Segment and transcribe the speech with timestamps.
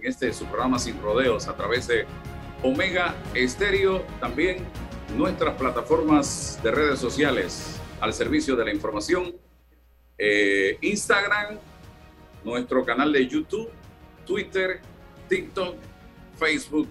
[0.00, 2.06] En este su programa Sin Rodeos a través de
[2.62, 4.64] Omega Estéreo, también
[5.16, 9.34] nuestras plataformas de redes sociales al servicio de la información,
[10.16, 11.58] eh, Instagram,
[12.44, 13.68] nuestro canal de YouTube,
[14.26, 14.80] Twitter,
[15.28, 15.76] TikTok,
[16.38, 16.88] Facebook,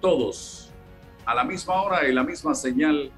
[0.00, 0.70] todos
[1.24, 3.10] a la misma hora y la misma señal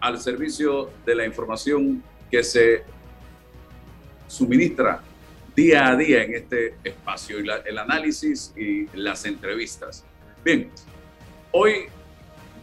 [0.00, 2.84] al servicio de la información que se
[4.26, 5.02] suministra
[5.54, 10.04] día a día en este espacio, el análisis y las entrevistas.
[10.44, 10.70] Bien,
[11.52, 11.86] hoy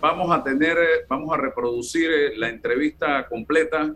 [0.02, 3.96] vamos a tener, vamos a reproducir la entrevista completa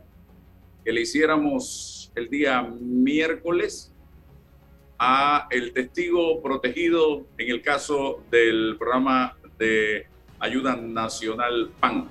[0.84, 3.92] que le hiciéramos el día miércoles
[4.98, 10.08] a el testigo protegido en el caso del programa de
[10.40, 12.08] ayuda nacional PAN,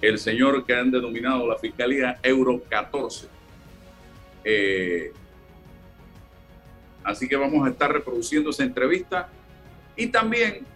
[0.00, 3.28] el señor que han denominado la Fiscalía Euro 14.
[4.44, 5.12] Eh,
[7.04, 9.28] Así que vamos a estar reproduciendo esa entrevista.
[9.96, 10.66] Y también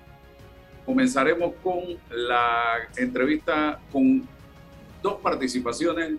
[0.84, 4.26] comenzaremos con la entrevista con
[5.02, 6.14] dos participaciones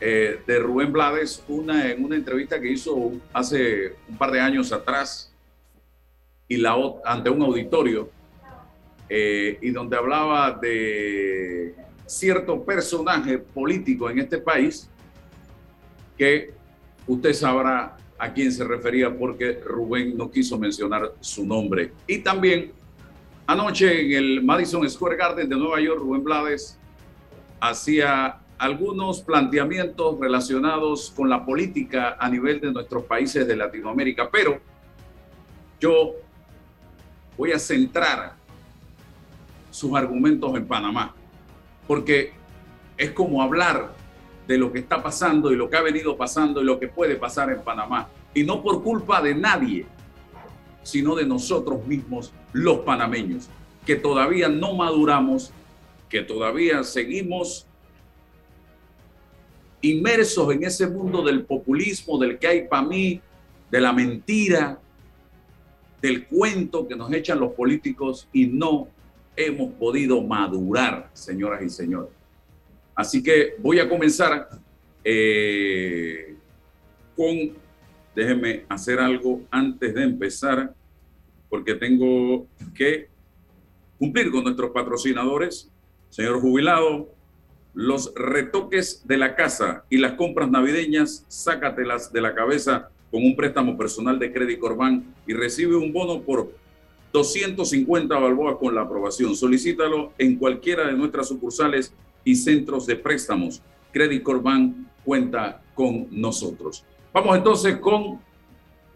[0.00, 4.72] eh, de Rubén Blades, una en una entrevista que hizo hace un par de años
[4.72, 5.32] atrás
[6.48, 8.10] y la ante un auditorio
[9.08, 11.74] eh, y donde hablaba de
[12.06, 14.88] cierto personaje político en este país
[16.18, 16.52] que
[17.06, 21.92] usted sabrá a quién se refería porque Rubén no quiso mencionar su nombre.
[22.06, 22.70] Y también
[23.46, 26.78] anoche en el Madison Square Garden de Nueva York, Rubén Blades
[27.58, 34.60] hacía algunos planteamientos relacionados con la política a nivel de nuestros países de Latinoamérica, pero
[35.80, 36.12] yo
[37.38, 38.34] voy a centrar
[39.70, 41.14] sus argumentos en Panamá,
[41.86, 42.34] porque
[42.98, 43.94] es como hablar
[44.50, 47.14] de lo que está pasando y lo que ha venido pasando y lo que puede
[47.14, 48.08] pasar en Panamá.
[48.34, 49.86] Y no por culpa de nadie,
[50.82, 53.48] sino de nosotros mismos, los panameños,
[53.86, 55.52] que todavía no maduramos,
[56.08, 57.64] que todavía seguimos
[59.82, 63.20] inmersos en ese mundo del populismo, del que hay para mí,
[63.70, 64.80] de la mentira,
[66.02, 68.88] del cuento que nos echan los políticos y no
[69.36, 72.19] hemos podido madurar, señoras y señores.
[72.94, 74.48] Así que voy a comenzar
[75.04, 76.34] eh,
[77.16, 77.34] con,
[78.14, 80.74] déjenme hacer algo antes de empezar,
[81.48, 83.08] porque tengo que
[83.98, 85.70] cumplir con nuestros patrocinadores.
[86.08, 87.08] Señor jubilado,
[87.74, 93.36] los retoques de la casa y las compras navideñas, sácatelas de la cabeza con un
[93.36, 96.52] préstamo personal de Crédito Corban y recibe un bono por
[97.12, 99.34] 250 balboas con la aprobación.
[99.34, 101.92] Solicítalo en cualquiera de nuestras sucursales
[102.24, 103.62] y centros de préstamos.
[103.92, 106.84] Credit Corban cuenta con nosotros.
[107.12, 108.20] Vamos entonces con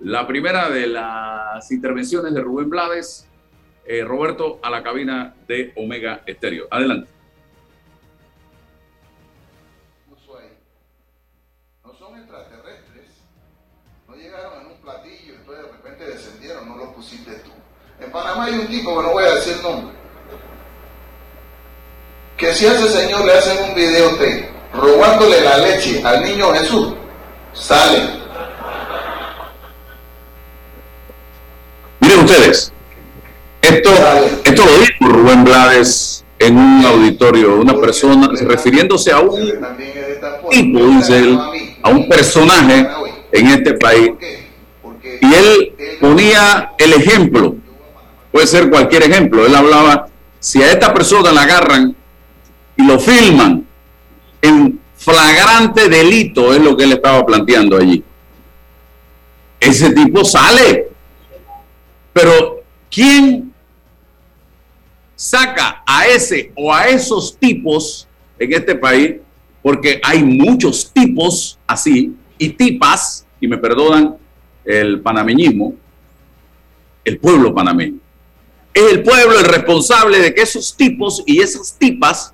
[0.01, 3.29] la primera de las intervenciones de Rubén Blades.
[3.87, 6.67] Eh, Roberto, a la cabina de Omega Estéreo.
[6.71, 7.15] Adelante.
[11.85, 13.11] No son extraterrestres.
[14.09, 17.51] No llegaron en un platillo, entonces de repente descendieron, no lo pusiste tú.
[18.01, 19.95] En Panamá hay un tipo, que no voy a decir nombre,
[22.37, 26.53] que si a ese señor le hacen un video de robándole la leche al niño
[26.53, 26.95] Jesús,
[27.53, 28.09] sale.
[32.01, 32.73] Miren ustedes,
[33.63, 33.91] esto,
[34.45, 39.53] esto lo dijo Rubén Blades en un auditorio, una persona refiriéndose a un
[40.51, 41.39] tipo, dice él,
[41.83, 42.87] a un personaje
[43.33, 44.11] en este país.
[45.21, 47.55] Y él ponía el ejemplo,
[48.33, 50.09] puede ser cualquier ejemplo, él hablaba,
[50.41, 51.97] si a esta persona la agarran
[52.77, 53.67] y lo filman
[54.43, 58.03] en flagrante delito, es lo que él estaba planteando allí.
[59.61, 60.89] Ese tipo sale.
[62.13, 63.53] Pero ¿quién
[65.17, 68.07] saca a ese o a esos tipos
[68.39, 69.17] en este país?
[69.63, 74.17] Porque hay muchos tipos así y tipas, y me perdonan
[74.65, 75.75] el panameñismo,
[77.05, 77.99] el pueblo panameño.
[78.73, 82.34] Es el pueblo el responsable de que esos tipos y esas tipas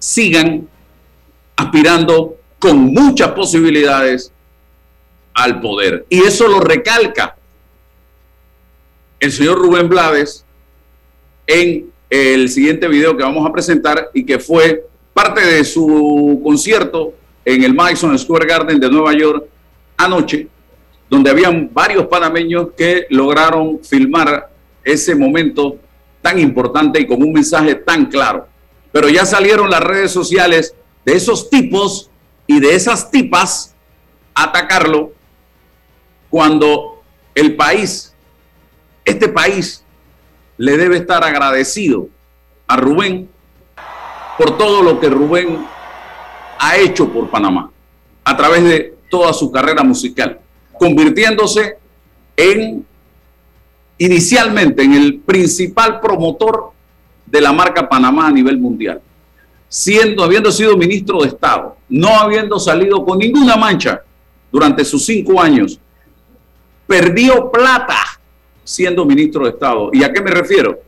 [0.00, 0.66] sigan
[1.54, 4.32] aspirando con muchas posibilidades
[5.34, 6.04] al poder.
[6.08, 7.36] Y eso lo recalca
[9.20, 10.44] el señor Rubén Blades
[11.46, 17.14] en el siguiente video que vamos a presentar y que fue parte de su concierto
[17.44, 19.46] en el Madison Square Garden de Nueva York
[19.96, 20.48] anoche,
[21.08, 24.50] donde habían varios panameños que lograron filmar
[24.82, 25.76] ese momento
[26.22, 28.46] tan importante y con un mensaje tan claro.
[28.92, 32.10] Pero ya salieron las redes sociales de esos tipos
[32.46, 33.74] y de esas tipas
[34.34, 35.12] a atacarlo
[36.28, 37.02] cuando
[37.34, 38.14] el país,
[39.04, 39.84] este país,
[40.56, 42.08] le debe estar agradecido
[42.66, 43.28] a Rubén
[44.36, 45.64] por todo lo que Rubén
[46.58, 47.70] ha hecho por Panamá
[48.24, 50.40] a través de toda su carrera musical,
[50.72, 51.78] convirtiéndose
[52.36, 52.86] en
[53.98, 56.72] inicialmente en el principal promotor
[57.30, 59.00] de la marca Panamá a nivel mundial,
[59.68, 64.02] siendo, habiendo sido ministro de Estado, no habiendo salido con ninguna mancha
[64.50, 65.78] durante sus cinco años,
[66.86, 67.98] perdió plata
[68.64, 69.90] siendo ministro de Estado.
[69.92, 70.80] ¿Y a qué me refiero?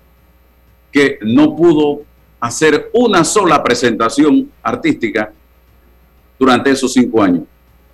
[0.90, 2.02] Que no pudo
[2.40, 5.32] hacer una sola presentación artística
[6.38, 7.44] durante esos cinco años.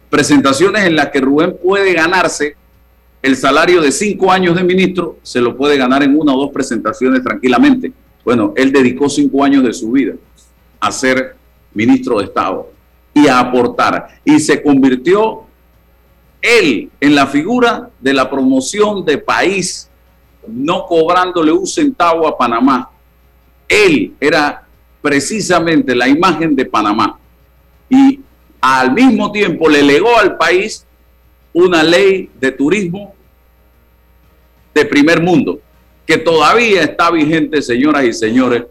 [0.09, 2.57] Presentaciones en las que Rubén puede ganarse
[3.21, 6.51] el salario de cinco años de ministro, se lo puede ganar en una o dos
[6.51, 7.93] presentaciones tranquilamente.
[8.29, 10.13] Bueno, él dedicó cinco años de su vida
[10.79, 11.35] a ser
[11.73, 12.71] ministro de Estado
[13.15, 14.21] y a aportar.
[14.23, 15.45] Y se convirtió
[16.43, 19.89] él en la figura de la promoción de país,
[20.47, 22.91] no cobrándole un centavo a Panamá.
[23.67, 24.63] Él era
[25.01, 27.19] precisamente la imagen de Panamá.
[27.89, 28.21] Y
[28.61, 30.85] al mismo tiempo le legó al país
[31.55, 33.15] una ley de turismo
[34.75, 35.63] de primer mundo,
[36.09, 38.65] que todavía está vigente, señoras y señores.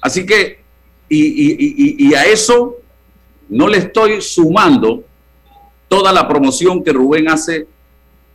[0.00, 0.60] Así que,
[1.08, 2.76] y, a eso
[3.48, 5.02] no le estoy sumando
[5.88, 7.66] toda la promoción que Rubén hace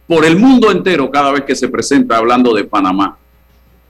[0.05, 3.17] por el mundo entero cada vez que se presenta hablando de Panamá.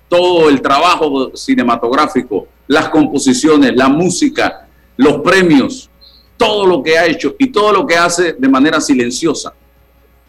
[0.08, 5.90] Todo el trabajo cinematográfico, las composiciones, la música, los premios,
[6.38, 9.56] todo lo que ha hecho y todo lo que hace de manera silenciosa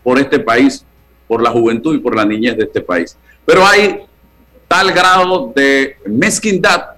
[0.02, 0.86] por este país,
[1.28, 3.18] por la juventud y por la niñez de este país.
[3.44, 4.06] Pero hay
[4.72, 6.92] tal grado de mezquindad,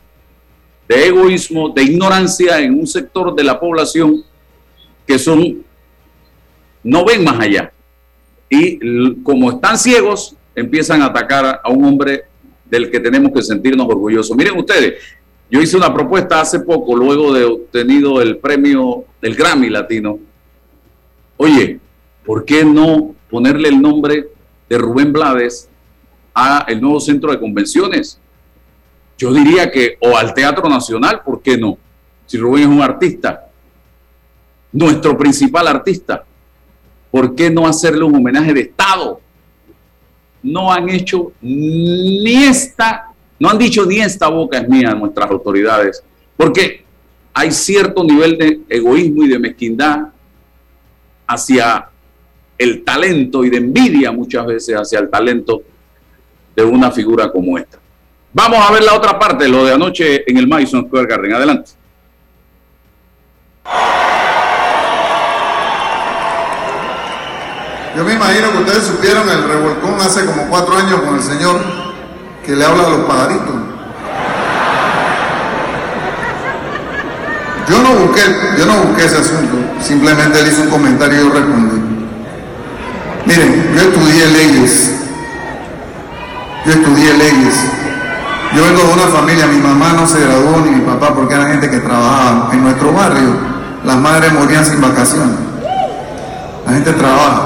[0.86, 4.22] de egoísmo, de ignorancia en un sector de la población
[5.04, 5.64] que son
[6.84, 7.72] no ven más allá.
[8.48, 12.26] Y como están ciegos, empiezan a atacar a un hombre
[12.64, 14.36] del que tenemos que sentirnos orgullosos.
[14.36, 15.02] Miren ustedes,
[15.50, 20.20] yo hice una propuesta hace poco, luego de obtenido el premio del Grammy Latino.
[21.38, 21.80] Oye,
[22.24, 24.28] ¿por qué no ponerle el nombre
[24.68, 25.68] de Rubén Blades
[26.34, 28.20] a el nuevo centro de convenciones?
[29.16, 31.78] Yo diría que, o al Teatro Nacional, ¿por qué no?
[32.26, 33.46] Si Rubén es un artista,
[34.72, 36.24] nuestro principal artista.
[37.14, 39.20] ¿por qué no hacerle un homenaje de Estado?
[40.42, 46.02] No han hecho ni esta, no han dicho ni esta boca es mía nuestras autoridades,
[46.36, 46.84] porque
[47.32, 50.08] hay cierto nivel de egoísmo y de mezquindad
[51.24, 51.88] hacia
[52.58, 55.62] el talento y de envidia muchas veces hacia el talento
[56.54, 57.78] de una figura como esta.
[58.32, 61.32] Vamos a ver la otra parte, lo de anoche en el Madison Square Garden.
[61.34, 61.70] Adelante.
[67.96, 71.60] Yo me imagino que ustedes supieron el revolcón hace como cuatro años con el señor
[72.44, 73.54] que le habla a los pajaritos.
[77.68, 78.20] Yo no busqué,
[78.58, 81.80] yo no busqué ese asunto, simplemente él hizo un comentario y yo respondí.
[83.26, 85.03] Miren, yo estudié leyes
[86.66, 87.54] Yo estudié leyes.
[88.54, 91.46] Yo vengo de una familia, mi mamá no se graduó ni mi papá porque era
[91.46, 92.50] gente que trabajaba.
[92.52, 93.36] En nuestro barrio,
[93.84, 95.36] las madres morían sin vacaciones.
[96.66, 97.42] La gente trabaja.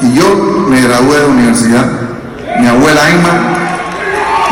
[0.00, 1.86] Y yo me gradué de universidad.
[2.60, 3.30] Mi abuela Emma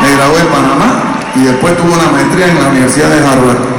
[0.01, 1.03] me gradué de Panamá
[1.35, 3.77] y después tuvo una maestría en la Universidad de Harvard.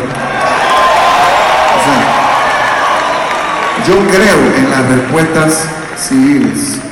[3.89, 5.65] yo creo en las respuestas
[5.97, 6.88] civiles.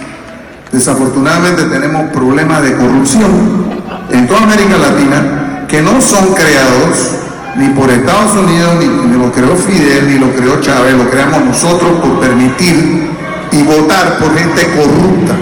[0.73, 3.31] Desafortunadamente tenemos problemas de corrupción
[4.11, 7.17] en toda América Latina que no son creados
[7.57, 11.43] ni por Estados Unidos, ni, ni, lo creó Fidel, ni lo creó Chávez, lo creamos
[11.45, 13.11] nosotros por permitir
[13.51, 15.35] y votar por gente corrupta.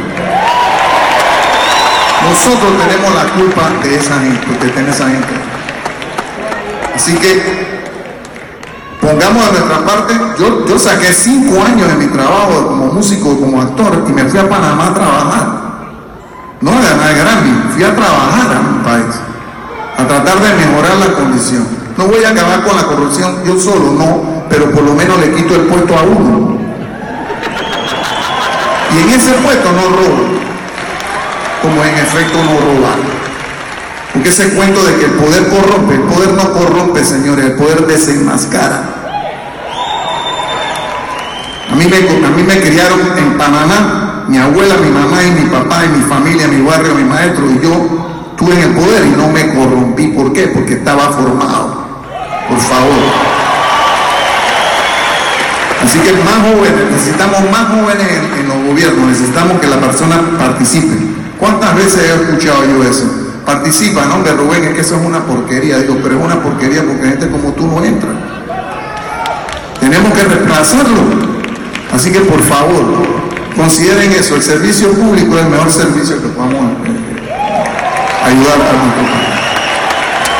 [2.30, 5.34] Nosotros tenemos la culpa de esa gente, de esa gente.
[6.94, 7.83] Así que
[9.04, 13.60] pongamos de nuestra parte, yo, yo saqué cinco años de mi trabajo como músico, como
[13.60, 15.64] actor, y me fui a Panamá a trabajar.
[16.60, 19.14] No a ganar Grammy, fui a trabajar a mi país,
[19.98, 21.66] a tratar de mejorar la condición.
[21.98, 25.32] No voy a acabar con la corrupción yo solo, no, pero por lo menos le
[25.34, 26.58] quito el puesto a uno.
[28.94, 30.24] Y en ese puesto no robo,
[31.62, 33.24] como en efecto no robar.
[34.14, 37.86] Porque ese cuento de que el poder corrompe, el poder no corrompe, señores, el poder
[37.86, 38.93] desenmascara.
[41.74, 41.86] A mí,
[42.46, 46.64] me, criaron en Panamá, mi abuela, mi mamá y mi papá y mi familia, mi
[46.64, 47.72] barrio, mi maestro y yo
[48.30, 50.06] estuve en el poder y no me corrompí.
[50.06, 50.46] ¿Por qué?
[50.54, 51.84] Porque estaba formado.
[52.48, 53.02] Por favor.
[55.82, 58.06] Así que más jóvenes, necesitamos más jóvenes
[58.38, 60.96] en, los gobiernos, necesitamos que la persona participe.
[61.40, 63.04] ¿Cuántas veces he escuchado yo eso?
[63.44, 64.22] Participa, ¿no?
[64.22, 65.78] De Rubén, es que eso es una porquería.
[65.78, 68.10] Digo, pero es una porquería porque gente como tú no entra.
[69.80, 71.33] Tenemos que reemplazarlo.
[71.94, 72.82] Así que por favor,
[73.54, 77.30] consideren eso, el servicio público es el mejor servicio que podamos eh,
[78.24, 79.34] ayudar a nuestro país.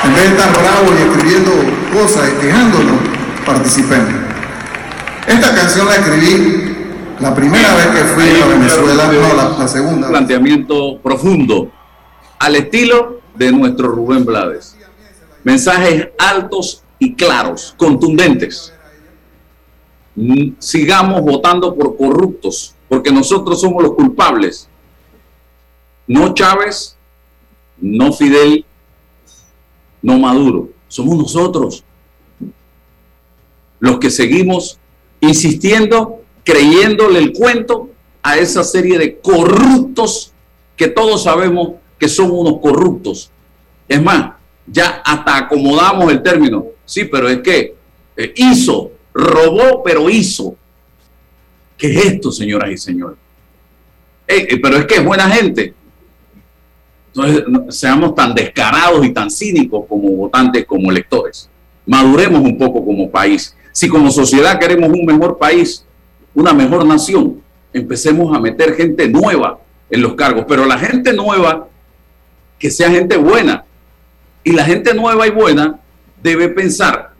[0.05, 1.53] En vez de estar bravos y escribiendo
[1.93, 2.97] cosas y quejándonos,
[3.47, 4.15] participemos.
[5.29, 6.77] Esta canción la escribí
[7.21, 10.09] la primera vez que fui a Venezuela, no, la, la segunda.
[10.09, 11.71] Un planteamiento profundo,
[12.41, 14.77] al estilo de nuestro Rubén Blades.
[15.45, 18.73] Mensajes altos y claros, contundentes
[20.59, 24.69] sigamos votando por corruptos, porque nosotros somos los culpables.
[26.07, 26.97] No Chávez,
[27.79, 28.65] no Fidel,
[30.03, 31.85] no Maduro, somos nosotros
[33.85, 34.79] los que seguimos
[35.21, 37.91] insistiendo, creyéndole el cuento
[38.23, 40.33] a esa serie de corruptos
[40.75, 43.31] que todos sabemos que son unos corruptos.
[43.87, 46.65] Es más, ya hasta acomodamos el término.
[46.87, 47.75] Sí, pero es que
[48.17, 50.57] eh, hizo, robó, pero hizo.
[51.79, 53.17] ¿Qué es esto, señoras y señores?
[54.27, 55.73] Eh, eh, pero es que es buena gente.
[57.15, 57.45] Entonces,
[57.79, 61.49] seamos tan descarados y tan cínicos como votantes, como electores.
[61.87, 63.57] Maduremos un poco como país.
[63.71, 65.85] Si como sociedad queremos un mejor país,
[66.35, 67.41] una mejor nación,
[67.73, 70.45] empecemos a meter gente nueva en los cargos.
[70.49, 71.69] Pero la gente nueva,
[72.59, 73.65] que sea gente buena.
[74.43, 75.79] Y la gente nueva y buena
[76.23, 77.14] debe pensar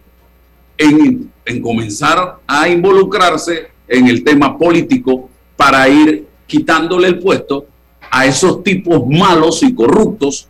[0.79, 7.67] en en comenzar a involucrarse en el tema político para ir quitándole el puesto
[8.11, 10.49] a esos tipos malos y corruptos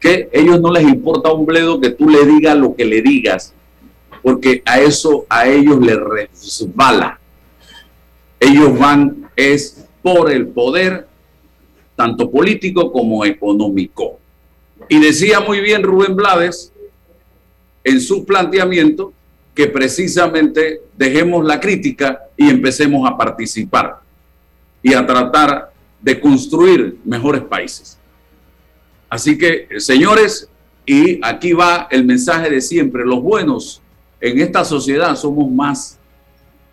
[0.00, 3.52] que ellos no les importa un bledo que tú le digas lo que le digas,
[4.22, 7.18] porque a eso a ellos les resbala.
[8.38, 11.08] Ellos van es por el poder,
[11.96, 14.20] tanto político como económico.
[14.88, 16.72] Y decía muy bien Rubén Blades
[17.82, 19.12] en su planteamiento
[19.58, 23.98] que precisamente dejemos la crítica y empecemos a participar
[24.80, 27.98] y a tratar de construir mejores países.
[29.10, 30.48] Así que, señores,
[30.86, 33.82] y aquí va el mensaje de siempre, los buenos
[34.20, 35.98] en esta sociedad somos más.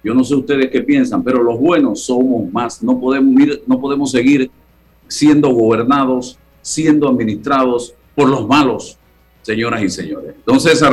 [0.03, 2.83] Yo no sé ustedes qué piensan, pero los buenos somos más.
[2.83, 4.51] No podemos, ir, no podemos seguir
[5.07, 8.99] siendo gobernados, siendo administrados por los malos,
[9.41, 10.35] señoras y señores.
[10.37, 10.83] Entonces,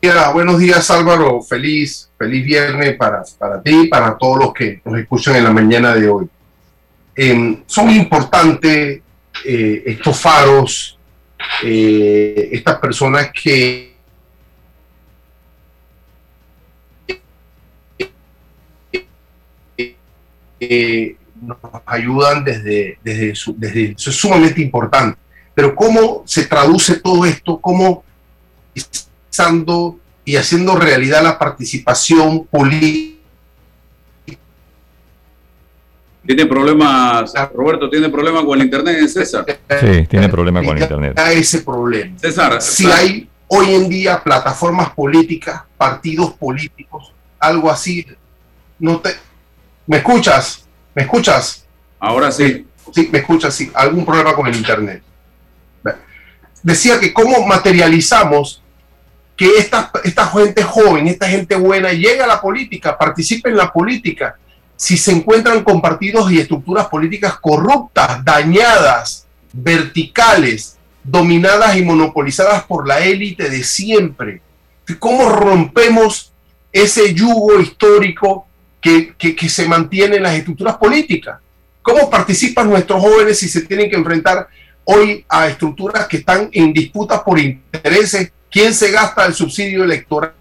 [0.00, 4.96] Buenos días Álvaro, feliz, feliz viernes para, para ti y para todos los que nos
[4.96, 6.28] escuchan en la mañana de hoy.
[7.16, 9.02] Eh, son importantes
[9.44, 10.96] eh, estos faros,
[11.64, 13.96] eh, estas personas que
[21.40, 25.18] nos ayudan desde, desde eso es sumamente importante.
[25.52, 27.58] Pero ¿cómo se traduce todo esto?
[27.58, 28.04] ¿Cómo
[30.24, 33.18] y haciendo realidad la participación política
[36.28, 39.46] Tiene problemas, Roberto, tiene problemas con el internet, César.
[39.80, 41.18] Sí, tiene problemas con el internet.
[41.32, 42.18] ese problema.
[42.18, 48.06] César, si hay hoy en día plataformas políticas, partidos políticos, algo así,
[48.78, 49.12] no te,
[49.86, 50.66] ¿me escuchas?
[50.94, 51.64] ¿Me escuchas?
[51.98, 52.66] Ahora sí.
[52.92, 53.70] Sí, me escuchas, sí.
[53.72, 55.02] Algún problema con el internet.
[56.62, 58.62] Decía que cómo materializamos
[59.38, 63.72] que esta, esta gente joven, esta gente buena, llega a la política, participe en la
[63.72, 64.36] política,
[64.74, 72.88] si se encuentran con partidos y estructuras políticas corruptas, dañadas, verticales, dominadas y monopolizadas por
[72.88, 74.42] la élite de siempre.
[74.98, 76.32] ¿Cómo rompemos
[76.72, 78.48] ese yugo histórico
[78.80, 79.14] que,
[79.48, 81.38] se mantiene en las estructuras políticas?
[81.80, 84.48] ¿Cómo participan nuestros jóvenes si se tienen que enfrentar
[84.82, 88.32] hoy a estructuras que están en disputas por intereses?
[88.50, 90.32] ¿Quién se gasta el subsidio electoral?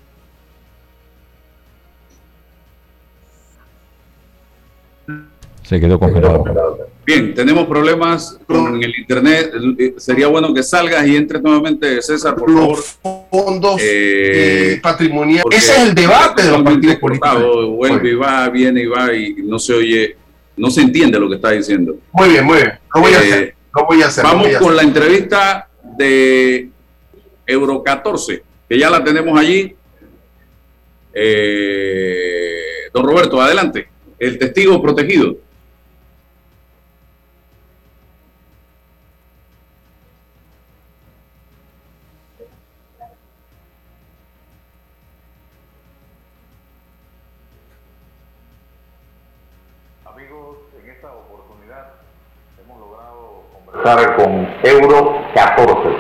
[5.63, 6.45] Se quedó congelado.
[7.05, 9.51] Bien, tenemos problemas con el internet.
[9.97, 12.97] Sería bueno que salgas y entres nuevamente, César, por los
[13.29, 15.45] fondos eh, patrimoniales.
[15.51, 17.67] Ese es el debate de los partidos políticos.
[17.69, 20.17] Vuelve y va, viene y va y no se oye,
[20.55, 21.97] no se entiende lo que está diciendo.
[22.13, 22.73] Muy bien, muy bien.
[22.93, 23.55] Lo voy a eh, hacer.
[23.87, 24.23] voy a hacer.
[24.23, 26.69] Vamos con la entrevista de
[27.47, 29.75] Euro 14, que ya la tenemos allí.
[31.13, 33.89] Eh, don Roberto, adelante.
[34.19, 35.37] El testigo protegido.
[54.17, 55.96] con Euro 14.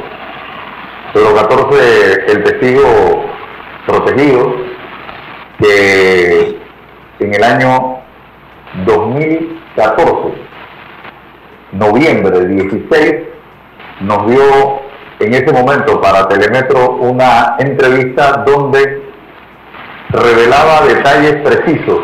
[1.17, 3.25] Euro 14, el testigo
[3.87, 4.53] protegido,
[5.59, 6.59] que
[7.19, 8.01] en el año
[8.85, 10.13] 2014,
[11.71, 13.15] noviembre 16,
[14.01, 14.43] nos dio
[15.19, 19.01] en ese momento para Telemetro una entrevista donde
[20.09, 21.99] revelaba detalles precisos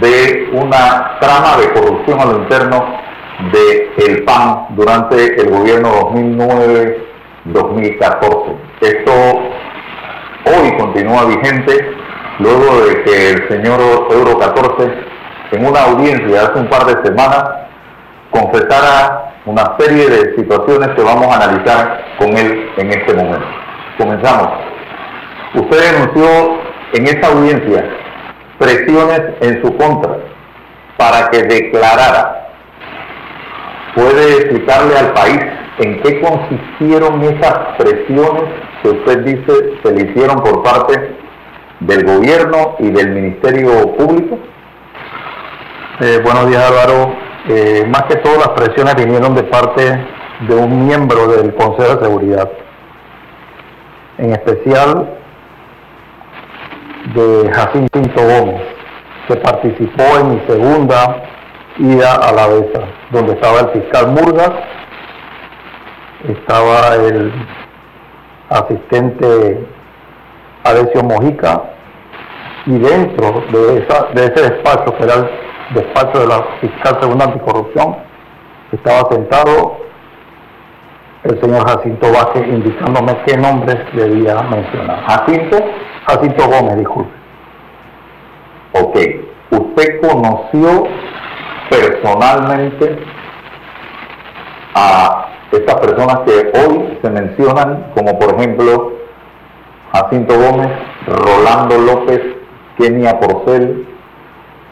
[0.00, 2.94] de una trama de corrupción a lo interno
[3.52, 6.12] de el PAN durante el gobierno
[7.46, 8.56] 2009-2014.
[8.80, 9.12] Esto
[10.46, 11.94] hoy continúa vigente
[12.38, 14.92] luego de que el señor Euro 14
[15.52, 17.44] en una audiencia hace un par de semanas
[18.30, 23.46] confesara una serie de situaciones que vamos a analizar con él en este momento.
[23.98, 24.48] Comenzamos.
[25.54, 26.62] Usted denunció
[26.94, 27.84] en esta audiencia
[28.58, 30.18] presiones en su contra
[30.96, 32.41] para que declarara
[33.94, 35.38] puede explicarle al país
[35.78, 38.44] en qué consistieron esas presiones
[38.82, 41.16] que usted dice se le hicieron por parte
[41.80, 44.38] del gobierno y del Ministerio Público?
[46.00, 47.14] Eh, buenos días Álvaro.
[47.48, 49.82] Eh, más que todo las presiones vinieron de parte
[50.48, 52.50] de un miembro del Consejo de Seguridad,
[54.18, 55.18] en especial
[57.14, 58.62] de Jacinto Gómez,
[59.28, 61.22] que participó en mi segunda
[61.78, 64.52] ida a la BESA, donde estaba el fiscal Murgas,
[66.28, 67.32] estaba el
[68.50, 69.66] asistente
[70.64, 71.62] Alessio Mojica,
[72.66, 75.30] y dentro de, esa, de ese despacho, que era el
[75.74, 77.96] despacho de la fiscal segunda anticorrupción,
[78.70, 79.78] estaba sentado
[81.24, 85.04] el señor Jacinto Vázquez indicándome qué nombres debía mencionar.
[85.06, 85.58] Jacinto,
[86.06, 87.12] Jacinto Gómez, disculpe.
[88.74, 88.98] Ok,
[89.50, 90.84] usted conoció
[91.72, 92.98] personalmente
[94.74, 98.92] a estas personas que hoy se mencionan, como por ejemplo
[99.92, 100.70] Jacinto Gómez,
[101.06, 102.20] Rolando López,
[102.78, 103.86] Kenia Porcel,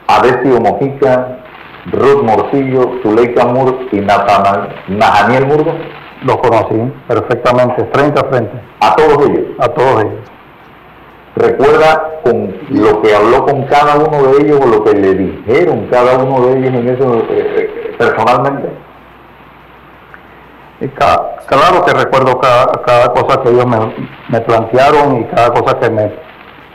[0.09, 1.39] Adesio Mojica,
[1.93, 5.73] Ruth Morcillo, Zuleika Mur y Nathaniel Murgo?
[6.23, 8.61] Los conocí perfectamente, frente a frente.
[8.81, 9.45] ¿A todos ellos?
[9.59, 10.40] A todos ellos
[11.37, 15.87] recuerda con lo que habló con cada uno de ellos o lo que le dijeron
[15.91, 18.69] cada uno de ellos en eso eh, eh, personalmente.
[21.47, 26.11] Claro que recuerdo cada, cosa que ellos me, plantearon y cada cosa que me,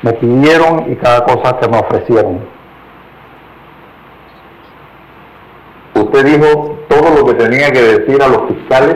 [0.03, 2.39] me pidieron y cada cosa que me ofrecieron.
[5.95, 8.95] Usted dijo todo lo que tenía que decir a los fiscales.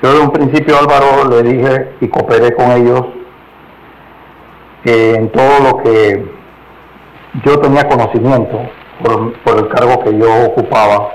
[0.00, 3.17] Yo de un principio Álvaro le dije y cooperé con ellos
[4.84, 6.24] en todo lo que
[7.44, 8.60] yo tenía conocimiento
[9.02, 11.10] por, el cargo que yo ocupaba.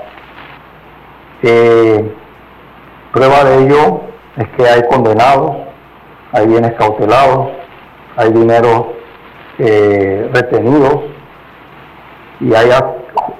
[1.42, 2.14] Eh,
[3.12, 4.00] prueba de ello
[4.36, 5.56] es que hay condenados,
[6.32, 7.48] hay bienes cautelados,
[8.16, 8.92] hay dinero
[9.58, 11.02] eh, retenidos
[12.40, 12.70] y hay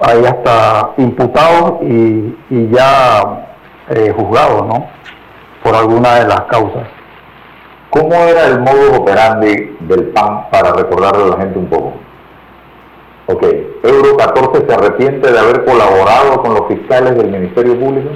[0.01, 2.35] hay hasta imputados y,
[2.69, 3.47] ya
[3.89, 4.87] eh, juzgados, ¿no?
[5.63, 6.87] Por alguna de las causas.
[7.89, 11.93] ¿Cómo era el modo operandi del PAN para recordarle a la gente un poco?
[13.27, 13.43] Ok,
[13.83, 18.09] Euro 14 se arrepiente de haber colaborado con los fiscales del Ministerio Público.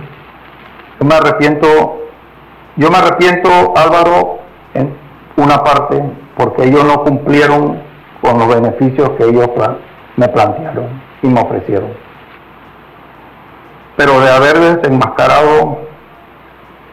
[0.99, 2.01] Yo me arrepiento,
[2.75, 4.39] yo me arrepiento, Álvaro,
[4.75, 4.95] en
[5.38, 6.03] una parte,
[6.38, 7.82] porque ellos no cumplieron
[8.21, 9.49] con los beneficios que ellos
[10.15, 11.89] me plantearon y me ofrecieron.
[13.97, 15.79] Pero de haber desenmascarado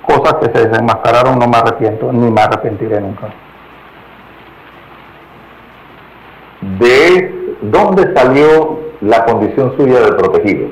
[0.06, 3.28] cosas que se desenmascararon no me arrepiento, ni me arrepentiré nunca.
[6.78, 10.68] ¿De dónde salió la condición suya de protegido,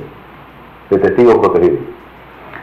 [0.90, 1.78] de testigo protegido?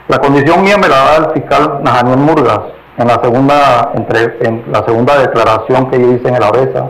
[0.10, 2.60] La condición mía me la da el fiscal Najaniel Murgas
[2.98, 6.90] en la segunda entre, en la segunda declaración que yo hice en el ABESA.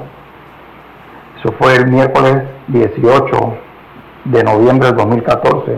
[1.40, 3.54] Eso fue el miércoles 18
[4.26, 5.78] de noviembre del 2014.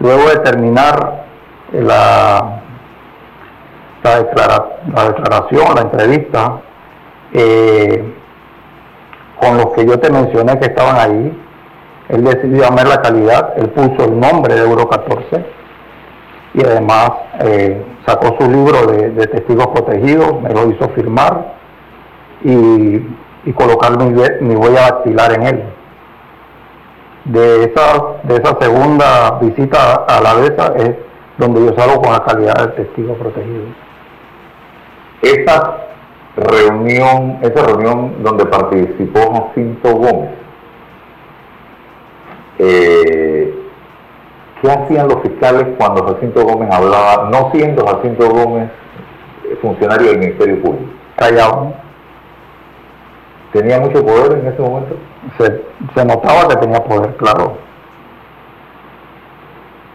[0.00, 1.24] Luego de terminar
[1.72, 2.62] la,
[4.02, 6.60] la, declaración, la entrevista,
[7.32, 8.13] eh,
[9.44, 11.38] con los que yo te mencioné que estaban ahí,
[12.08, 15.44] él decidió llamar la calidad, él puso el nombre de Euro 14
[16.54, 21.54] y además eh, sacó su libro de, testigos protegidos, me lo hizo firmar
[22.42, 23.00] y,
[23.54, 25.64] colocar mi, mi huella dactilar en él
[27.24, 30.96] de esa, de esa segunda visita a la BESA es
[31.38, 33.64] donde yo salgo con la calidad de testigo protegido.
[35.22, 35.83] Esa
[36.36, 40.30] reunión, esa reunión donde participó Jacinto Gómez,
[42.58, 43.54] eh,
[44.60, 48.70] ¿qué hacían los fiscales cuando Jacinto Gómez hablaba, no siendo Jacinto Gómez
[49.60, 50.92] funcionario del Ministerio Público?
[51.16, 51.84] Callado
[53.54, 54.96] ¿Tenía mucho poder en ese momento?
[55.38, 57.56] Se, notaba que tenía poder, claro.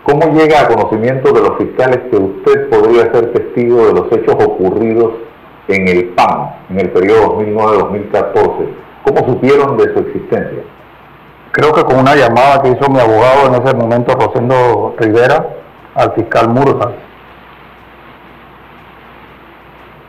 [0.04, 4.36] ¿Cómo llega a conocimiento de los fiscales que usted podría ser testigo de los hechos
[4.36, 5.12] ocurridos
[5.70, 8.70] en el PAN en el periodo 2009-2014?
[9.04, 10.64] ¿Cómo supieron de su existencia?
[11.52, 15.48] Creo que con una llamada que hizo mi abogado en ese momento, Rosendo Rivera,
[15.96, 16.94] al fiscal Murgas.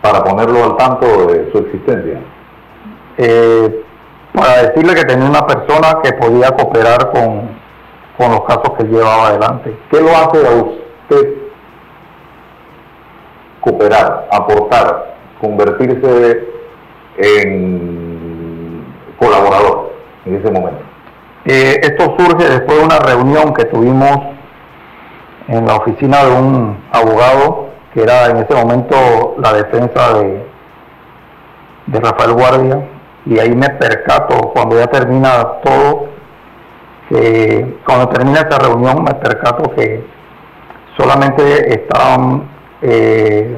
[0.03, 2.21] Para ponerlo al tanto de su existencia.
[3.19, 3.85] Eh,
[4.33, 7.59] para decirle que tenía una persona que podía cooperar con,
[8.19, 9.77] los casos que él llevaba adelante.
[9.91, 11.35] ¿Qué lo hace a usted
[13.61, 15.10] cooperar, aportar,
[15.41, 16.49] convertirse
[17.17, 18.85] en
[19.19, 19.93] colaborador
[20.27, 20.83] en ese momento?
[21.45, 24.19] Eh, esto surge después de una reunión que tuvimos
[25.49, 30.47] en la oficina de un abogado que era en ese momento la defensa de,
[31.87, 32.87] de Rafael Guardia
[33.27, 36.07] y ahí me percato, cuando ya termina todo,
[37.09, 40.05] que cuando termina esa reunión me percato que
[40.97, 42.49] solamente estaban
[42.83, 43.57] eh,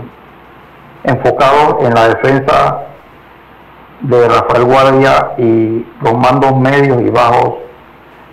[1.04, 2.82] enfocados en la defensa
[4.00, 7.54] de Rafael Guardia y los mandos medios y bajos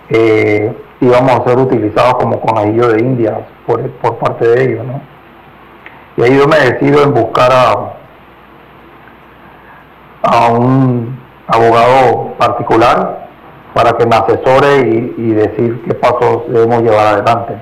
[0.08, 4.86] eh, íbamos a ser utilizados como conejillo de India por, por parte de ellos.
[4.86, 5.00] ¿no?
[6.16, 7.94] Y ahí yo me decido en buscar a,
[10.22, 13.28] a un abogado particular
[13.74, 14.80] para que me asesore
[15.16, 17.54] y, decir qué pasos debemos llevar adelante.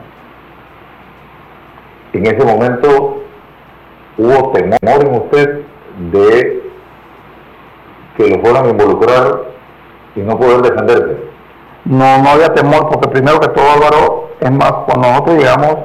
[2.12, 3.17] En ese momento
[4.18, 5.60] hubo temor en usted
[6.12, 6.62] de
[8.16, 9.42] que lo fueran a involucrar
[10.16, 11.16] y no poder defenderse.
[11.84, 15.76] No, no había temor porque primero que todo Álvaro, es más, cuando nosotros llegamos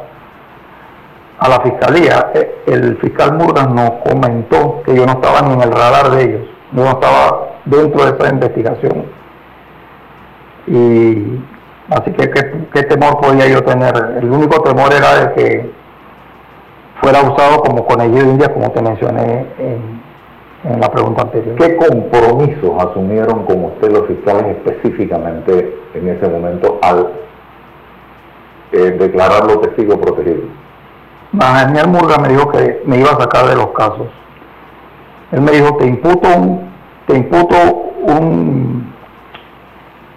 [1.40, 5.62] a la fiscalía, eh, el fiscal Murgas nos comentó que yo no estaba ni en
[5.62, 9.06] el radar de ellos, yo no estaba dentro de esa investigación.
[10.66, 11.40] Y
[11.90, 12.30] así que
[12.74, 13.94] ¿qué, temor podía yo tener.
[14.22, 15.72] El único temor era de que
[17.04, 20.02] fuera usado como conejillo de India, como te mencioné en,
[20.80, 21.56] la pregunta anterior.
[21.58, 27.10] ¿Qué compromisos asumieron como usted los fiscales específicamente en ese momento al
[28.72, 30.44] eh, declararlo testigo protegido?
[31.34, 34.08] Daniel Murga me dijo que me iba a sacar de los casos.
[35.34, 36.72] Él me dijo, te imputo un
[37.08, 37.58] te imputo
[38.04, 38.94] un,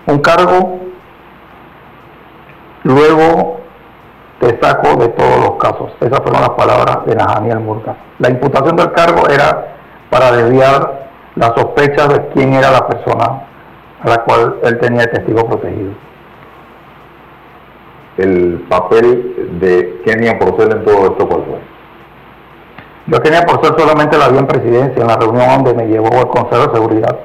[0.06, 0.78] un cargo,
[2.84, 3.65] luego
[4.40, 5.92] te saco de todos los casos.
[6.00, 7.96] Esas fueron las palabras de Najaniel Murga.
[8.18, 9.76] La imputación del cargo era
[10.10, 13.42] para desviar las sospechas de quién era la persona
[14.02, 15.92] a la cual él tenía el testigo protegido.
[18.18, 21.58] El papel de Kenia Porcel en todo esto, ¿cuál fue?
[23.08, 26.08] Yo tenía por ser solamente la vía en presidencia, en la reunión donde me llevó
[26.20, 27.16] el Consejo de Seguridad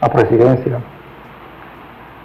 [0.00, 0.80] a presidencia.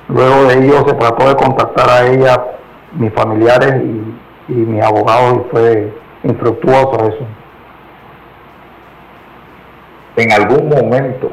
[0.08, 2.46] Luego de ello se trató de contactar a ella,
[2.94, 4.16] mis familiares y,
[4.48, 7.26] y mis abogados y fue infructuoso eso.
[10.18, 11.32] En algún momento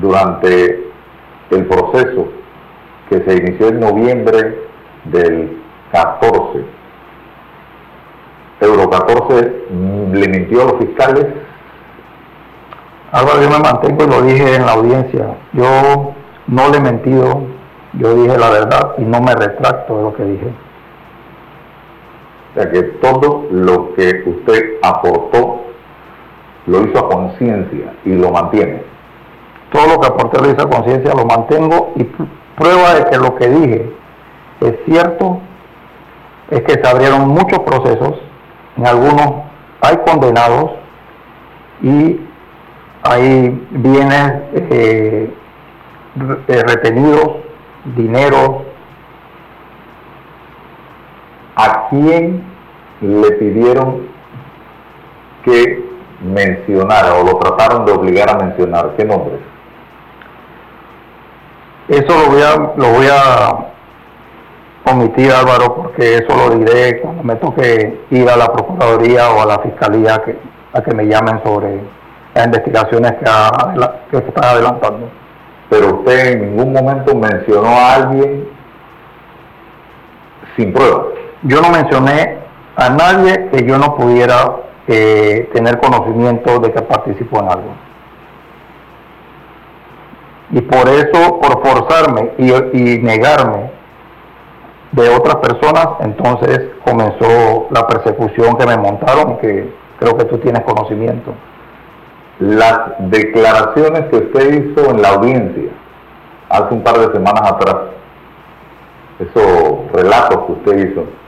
[0.00, 0.90] durante
[1.50, 2.28] el proceso
[3.08, 4.58] que se inició en noviembre
[5.04, 5.58] del
[5.92, 6.64] 14,
[8.60, 9.64] Euro 14
[10.12, 11.26] le mintió a los fiscales.
[13.10, 15.36] Álvaro, yo me mantengo y lo dije en la audiencia.
[15.52, 16.14] Yo
[16.46, 17.42] no le he mentido,
[17.94, 20.52] yo dije la verdad y no me retracto de lo que dije.
[22.50, 25.60] O sea que todo lo que usted aportó
[26.66, 28.82] lo hizo a conciencia y lo mantiene.
[29.72, 32.04] Todo lo que aporté lo hice a conciencia lo mantengo y
[32.58, 33.92] prueba de que lo que dije
[34.60, 35.40] es cierto
[36.50, 38.20] es que se abrieron muchos procesos,
[38.76, 39.44] en algunos
[39.80, 40.72] hay condenados
[41.82, 42.20] y
[43.02, 45.32] hay bienes eh,
[46.48, 47.36] eh, retenidos,
[47.96, 48.64] dinero.
[51.56, 52.42] ¿A quién
[53.00, 54.08] le pidieron
[55.44, 55.84] que
[56.22, 58.92] mencionara o lo trataron de obligar a mencionar?
[58.96, 59.40] ¿Qué nombres?
[61.88, 63.70] Eso lo voy a, lo voy a
[64.92, 69.46] omitir Álvaro porque eso lo diré cuando me toque ir a la Procuraduría o a
[69.46, 70.36] la Fiscalía que,
[70.72, 71.80] a que me llamen sobre
[72.34, 73.24] las investigaciones que,
[74.10, 75.08] que se están adelantando.
[75.68, 78.48] Pero usted en ningún momento mencionó a alguien
[80.56, 81.06] sin pruebas.
[81.42, 82.38] Yo no mencioné
[82.76, 87.72] a nadie que yo no pudiera eh, tener conocimiento de que participó en algo.
[90.52, 93.70] Y por eso, por forzarme y, negarme
[94.92, 100.62] de otras personas, entonces comenzó la persecución que me montaron que creo que tú tienes
[100.64, 101.32] conocimiento.
[102.40, 105.70] Las declaraciones que usted hizo en la audiencia
[106.48, 107.76] hace un par de semanas atrás,
[109.20, 111.19] esos relatos que usted hizo,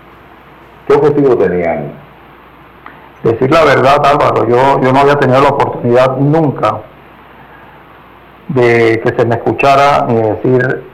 [0.92, 1.92] ¿qué objetivo tenían?
[3.22, 6.80] Decir la verdad, Álvaro, yo, yo no había tenido la oportunidad nunca
[8.48, 10.84] de que se me escuchara ni decir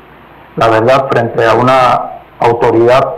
[0.57, 3.15] la verdad frente a una autoridad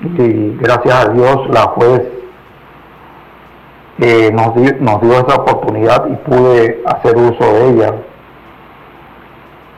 [0.00, 2.02] y gracias a Dios la juez
[3.98, 7.94] eh, nos, nos dio esa oportunidad y pude hacer uso de ella.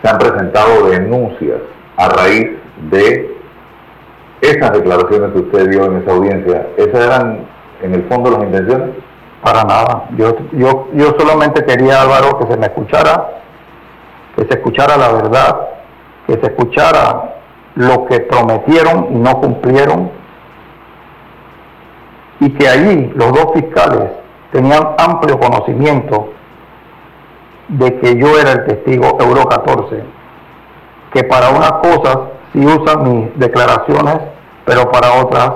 [0.02, 1.60] Se han presentado denuncias
[1.96, 2.50] a raíz
[2.90, 3.27] de
[4.40, 6.68] esas declaraciones que usted dio en esa audiencia.
[6.76, 7.46] ¿Esas eran
[7.82, 8.90] en el fondo las intenciones?
[9.42, 10.08] Para nada.
[10.16, 13.40] Yo, yo, yo solamente quería, Álvaro, que se me escuchara,
[14.36, 15.60] que se escuchara la verdad,
[16.26, 17.36] que se escuchara
[17.74, 20.10] lo que prometieron y no cumplieron,
[22.40, 24.10] y que allí los dos fiscales
[24.52, 26.30] tenían amplio conocimiento
[27.68, 30.02] de que yo era el testigo Euro 14,
[31.12, 32.18] que para unas cosas
[32.52, 34.18] sí usan mis declaraciones,
[34.64, 35.52] pero para otras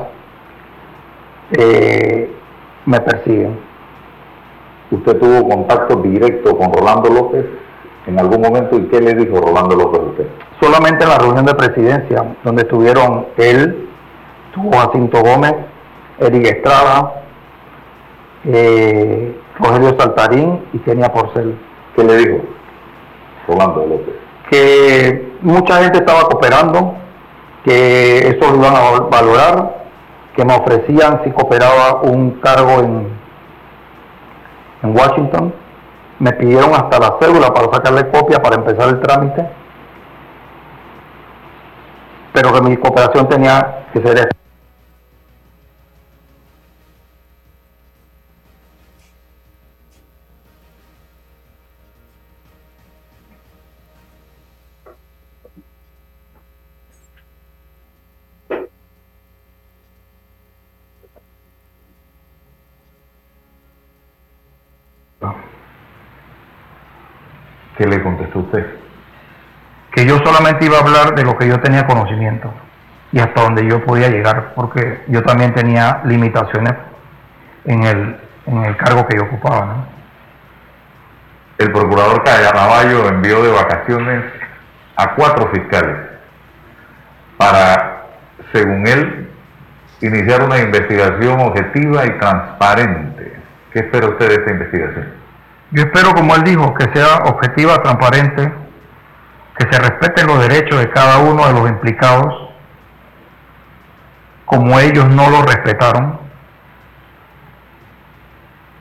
[1.52, 2.30] eh,
[2.86, 3.58] me persiguen.
[4.90, 7.46] ¿Usted tuvo contacto directo con Rolando López
[8.06, 10.26] en algún momento y qué le dijo Rolando López a usted?
[10.60, 13.88] Solamente en la reunión de presidencia, donde estuvieron él,
[14.54, 15.54] tuvo Jacinto Gómez,
[16.18, 17.22] Eric Estrada,
[18.44, 21.58] eh, Rogelio Saltarín y Kenia Porcel.
[21.96, 22.40] ¿Qué le dijo
[23.48, 24.21] Rolando López?
[24.52, 26.94] Que mucha gente estaba cooperando,
[27.64, 29.86] que eso lo iban a valorar,
[30.36, 33.08] que me ofrecían si cooperaba un cargo en,
[34.82, 35.54] en Washington.
[36.18, 39.48] Me pidieron hasta la cédula para sacarle copia para empezar el trámite,
[42.34, 44.28] pero que mi cooperación tenía que ser
[67.76, 68.66] ¿Qué le contestó usted?
[69.92, 72.52] Que yo solamente iba a hablar de lo que yo tenía conocimiento
[73.12, 76.72] y hasta donde yo podía llegar, porque yo también tenía limitaciones
[77.64, 79.86] en el, en el cargo que yo ocupaba.
[81.58, 84.24] El procurador Carnavallo envió de vacaciones
[84.96, 85.96] a cuatro fiscales
[87.36, 88.06] para,
[88.52, 89.30] según él,
[90.00, 93.32] iniciar una investigación objetiva y transparente.
[93.72, 95.21] ¿Qué espera usted de esta investigación?
[95.72, 98.52] Yo espero, como él dijo, que sea objetiva, transparente,
[99.56, 102.50] que se respeten los derechos de cada uno de los implicados,
[104.44, 106.20] como ellos no lo respetaron,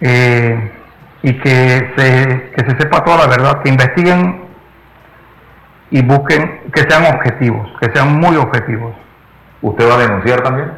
[0.02, 0.72] eh,
[1.24, 4.42] y que se, que se sepa toda la verdad, que investiguen
[5.92, 8.94] y busquen que sean objetivos, que sean muy objetivos.
[9.62, 10.72] ¿Usted va a denunciar también?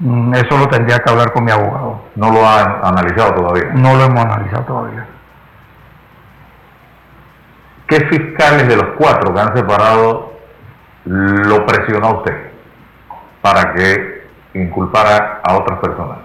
[0.00, 2.00] Mm, Eso lo tendría que hablar con mi abogado.
[2.16, 3.70] ¿No lo ha analizado todavía?
[3.74, 5.06] No lo hemos analizado todavía.
[7.86, 10.32] ¿Qué fiscales de los cuatro que han separado
[11.04, 12.50] lo presionó a usted
[13.42, 16.18] para que inculpara a otras personas?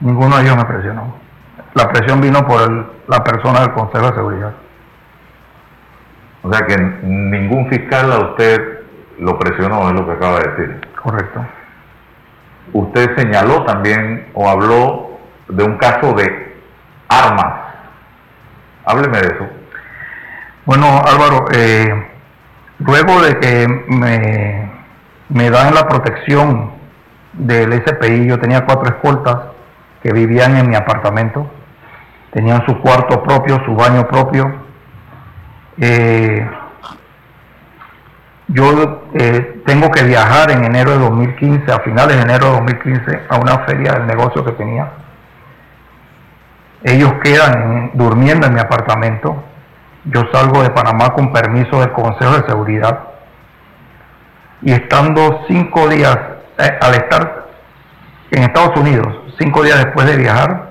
[0.00, 1.14] Ninguno de ellos me presionó.
[1.74, 4.52] La presión vino por el- la persona del Consejo de Seguridad.
[6.42, 8.80] O sea que ningún fiscal a usted
[9.18, 10.88] lo presionó, es lo que acaba de decir.
[11.02, 11.44] Correcto.
[12.72, 16.56] Usted señaló también o habló de un caso de
[17.08, 17.54] armas.
[18.84, 19.46] Hábleme de eso.
[20.64, 22.08] Bueno, Álvaro, eh,
[22.78, 24.70] luego de que me,
[25.28, 26.72] me dan la protección
[27.32, 29.38] del SPI, yo tenía cuatro escoltas
[30.02, 31.50] que vivían en mi apartamento,
[32.32, 34.52] tenían su cuarto propio, su baño propio.
[35.78, 36.48] Eh,
[38.48, 43.20] yo eh, tengo que viajar en enero de 2015, a finales de enero de 2015,
[43.28, 44.88] a una feria del negocio que tenía.
[46.84, 49.42] Ellos quedan en- durmiendo en mi apartamento.
[50.04, 53.00] Yo salgo de Panamá con permiso del Consejo de Seguridad.
[54.62, 56.16] Y estando cinco días,
[56.58, 57.46] eh, al estar
[58.30, 60.70] en Estados Unidos, cinco días después de viajar,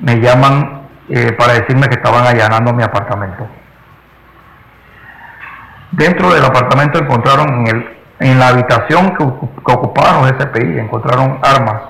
[0.00, 3.46] me llaman eh, para decirme que estaban allanando mi apartamento.
[5.92, 10.78] Dentro del apartamento encontraron en, el, en la habitación que, ocu- que ocupaban los SPI,
[10.78, 11.82] encontraron armas,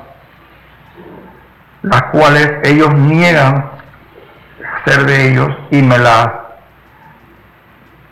[1.82, 3.70] las cuales ellos niegan
[4.84, 6.28] ser de ellos y me las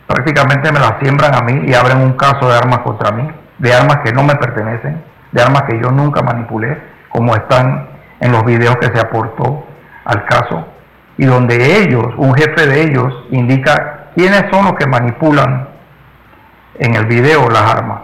[0.07, 3.73] prácticamente me las siembran a mí y abren un caso de armas contra mí, de
[3.73, 5.01] armas que no me pertenecen,
[5.31, 6.77] de armas que yo nunca manipulé,
[7.09, 7.87] como están
[8.19, 9.65] en los videos que se aportó
[10.03, 10.67] al caso,
[11.17, 15.69] y donde ellos, un jefe de ellos, indica quiénes son los que manipulan
[16.81, 18.01] en el video las armas.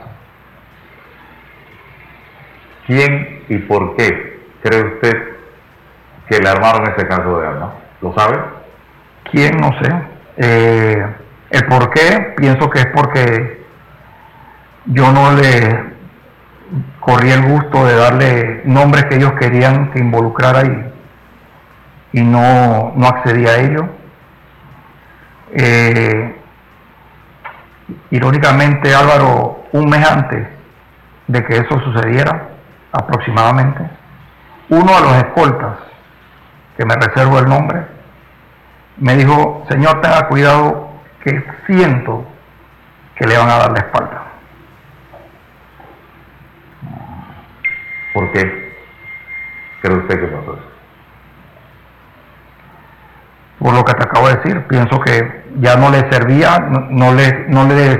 [2.86, 5.18] ¿Quién y por qué cree usted
[6.30, 7.70] que le armaron ese caso de armas?
[8.02, 8.38] ¿Lo sabe?
[9.32, 9.58] ¿Quién?
[9.58, 9.94] No sé.
[10.38, 11.06] Eh,
[11.50, 13.66] el por qué, pienso que es porque
[14.86, 15.98] yo no le
[17.00, 23.08] corrí el gusto de darle nombres que ellos querían que involucrara y, y no, no
[23.08, 23.90] accedí a ello.
[25.54, 26.37] Eh,
[28.12, 30.48] irónicamente, Álvaro, un mes antes
[31.28, 32.50] de que eso sucediera,
[32.92, 33.82] aproximadamente,
[34.70, 35.78] uno de los escoltas,
[36.78, 37.86] que me reservo el nombre,
[38.98, 40.90] me dijo, señor, tenga cuidado
[41.24, 42.26] que siento
[43.16, 44.24] que le van a dar la espalda.
[48.14, 48.74] ¿Por qué
[49.82, 50.77] cree usted que pasó eso?
[53.60, 57.14] Por lo que te acabo de decir, pienso que ya no les servía, no, no
[57.14, 58.00] les, no les,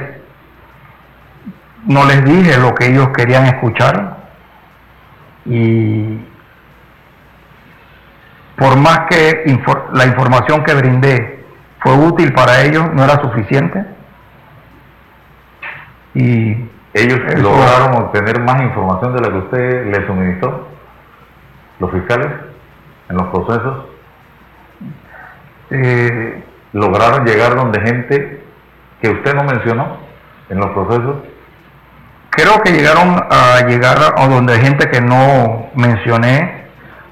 [1.86, 4.18] no les dije lo que ellos querían escuchar
[5.46, 6.20] y
[8.58, 11.46] por más que infor- la información que brindé
[11.80, 13.84] fue útil para ellos, no era suficiente.
[16.14, 20.68] Y ¿Ellos Eso- lograron obtener más información de la que usted les suministró?
[21.80, 22.28] ¿Los fiscales?
[23.10, 23.86] ¿En los procesos?
[25.70, 28.44] Eh, ¿Lograron llegar donde gente
[29.02, 29.98] que usted no mencionó
[30.50, 31.16] en los procesos?
[32.38, 36.68] creo que llegaron a llegar a donde gente que no mencioné,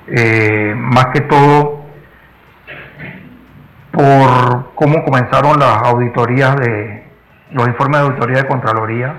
[0.08, 1.84] eh, más que todo
[3.92, 7.08] por cómo comenzaron las auditorías de
[7.52, 9.16] los informes de auditoría de Contraloría.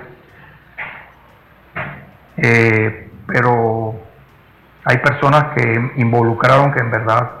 [2.37, 3.95] Eh, pero
[4.85, 7.31] hay personas que involucraron que en verdad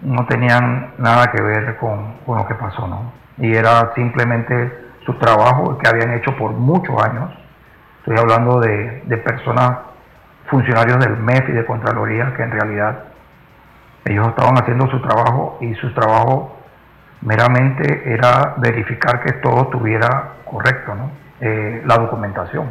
[0.00, 3.12] no tenían nada que ver con, con lo que pasó, ¿no?
[3.38, 7.32] Y era simplemente su trabajo que habían hecho por muchos años.
[7.98, 9.78] Estoy hablando de, de personas,
[10.46, 13.04] funcionarios del MEF y de Contraloría, que en realidad
[14.04, 16.58] ellos estaban haciendo su trabajo y su trabajo
[17.22, 21.10] meramente era verificar que todo estuviera correcto, ¿no?
[21.40, 22.68] Eh, la documentación.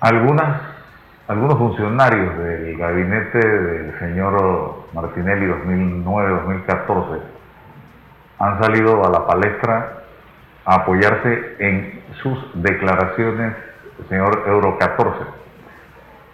[0.00, 0.60] Algunas,
[1.28, 7.20] algunos funcionarios del gabinete del señor Martinelli 2009-2014
[8.38, 10.02] han salido a la palestra
[10.64, 13.54] a apoyarse en sus declaraciones,
[14.08, 15.18] señor Euro 14,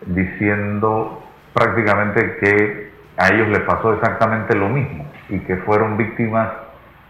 [0.06, 1.22] diciendo
[1.54, 6.50] prácticamente que a ellos les pasó exactamente lo mismo y que fueron víctimas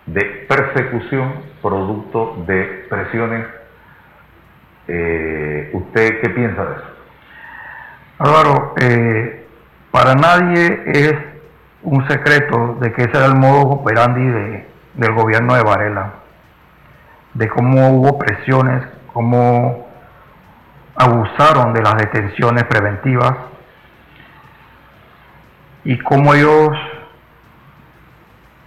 [0.06, 3.46] de persecución producto de presiones
[4.88, 6.91] eh, ¿Usted qué piensa de eso?
[8.24, 9.48] Álvaro, eh,
[9.90, 11.12] para nadie es
[11.82, 16.12] un secreto de que ese era el modo operandi de, del gobierno de Varela.
[17.34, 19.88] de cómo hubo presiones, cómo
[20.94, 23.32] abusaron de las detenciones preventivas
[25.82, 26.70] y cómo ellos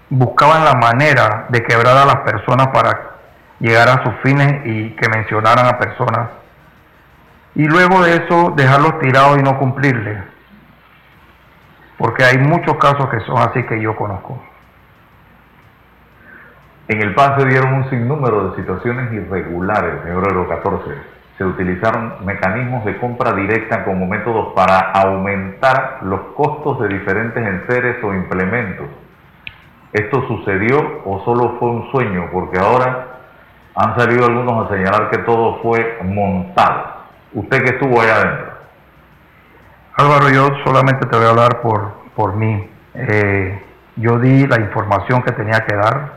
[0.10, 3.12] buscaban la manera de quebrar a las personas para
[3.60, 6.45] llegar a sus fines y que mencionaran a personas.
[7.56, 10.24] Y luego de eso dejarlos tirados y no cumplirles.
[11.98, 14.42] Porque hay muchos casos que son así que yo conozco.
[16.88, 20.84] En el PAN se dieron un sinnúmero de situaciones irregulares, señor Euro 14.
[21.38, 28.04] Se utilizaron mecanismos de compra directa como métodos para aumentar los costos de diferentes enseres
[28.04, 28.88] o implementos.
[29.94, 32.30] ¿Esto sucedió o solo fue un sueño?
[32.32, 33.08] Porque ahora
[33.76, 36.95] han salido algunos a señalar que todo fue montado.
[37.36, 38.54] Usted que estuvo allá adentro.
[39.98, 42.70] Álvaro, yo solamente te voy a hablar por, por mí.
[42.94, 43.62] Eh,
[43.98, 46.14] yo di la información que tenía que dar.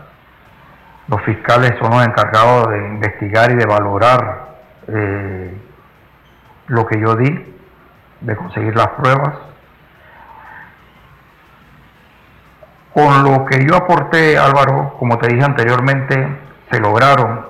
[1.09, 4.49] Los fiscales son los encargados de investigar y de valorar
[4.87, 5.61] eh,
[6.69, 7.57] lo que yo di,
[8.21, 9.35] de conseguir las pruebas.
[12.95, 16.29] Con lo que yo aporté, Álvaro, como te dije anteriormente,
[16.71, 17.47] se lograron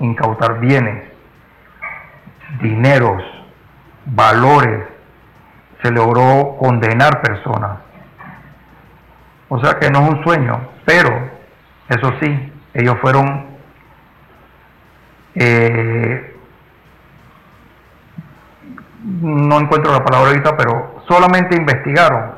[0.00, 1.17] incautar bienes,
[2.60, 3.22] dineros,
[4.06, 4.86] valores,
[5.82, 7.78] se logró condenar personas.
[9.48, 11.30] O sea que no es un sueño, pero
[11.88, 13.46] eso sí, ellos fueron
[15.34, 16.34] eh,
[19.04, 22.32] no encuentro la palabra ahorita, pero solamente investigaron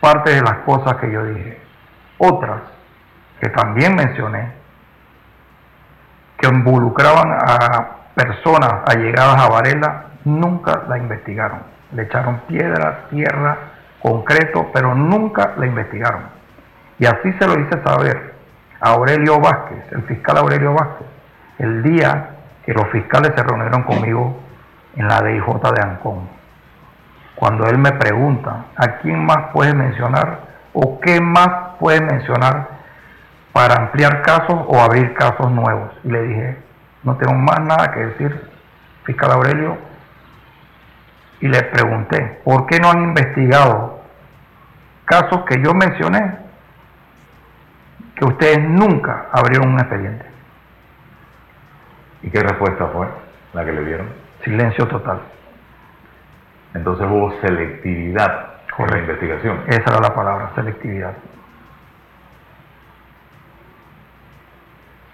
[0.00, 1.60] parte de las cosas que yo dije.
[2.18, 2.60] Otras
[3.40, 4.52] que también mencioné,
[6.38, 11.60] que involucraban a personas allegadas a Varela, nunca la investigaron.
[11.92, 13.56] Le echaron piedra, tierra,
[14.00, 16.22] concreto, pero nunca la investigaron.
[16.98, 18.34] Y así se lo hice saber
[18.80, 21.06] a Aurelio Vázquez, el fiscal Aurelio Vázquez,
[21.58, 22.30] el día
[22.64, 24.40] que los fiscales se reunieron conmigo
[24.96, 26.28] en la DIJ de Ancón.
[27.34, 32.68] Cuando él me pregunta, ¿a quién más puede mencionar o qué más puede mencionar
[33.52, 35.90] para ampliar casos o abrir casos nuevos.
[36.04, 36.56] Y le dije,
[37.04, 38.50] no tengo más nada que decir,
[39.04, 39.76] fiscal Aurelio.
[41.40, 44.00] Y le pregunté, ¿por qué no han investigado
[45.04, 46.38] casos que yo mencioné
[48.14, 50.24] que ustedes nunca abrieron un expediente?
[52.22, 53.08] ¿Y qué respuesta fue
[53.54, 54.08] la que le dieron?
[54.44, 55.20] Silencio total.
[56.74, 59.64] Entonces hubo selectividad con la investigación.
[59.66, 61.14] Esa era la palabra, selectividad.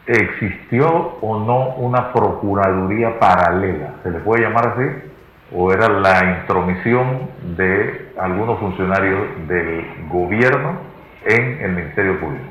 [0.08, 0.88] ¿Existió
[1.20, 3.96] o no una procuraduría paralela?
[4.02, 5.10] ¿Se le puede llamar así?
[5.54, 10.78] ¿O era la intromisión de algunos funcionarios del gobierno
[11.24, 12.46] en el Ministerio Público?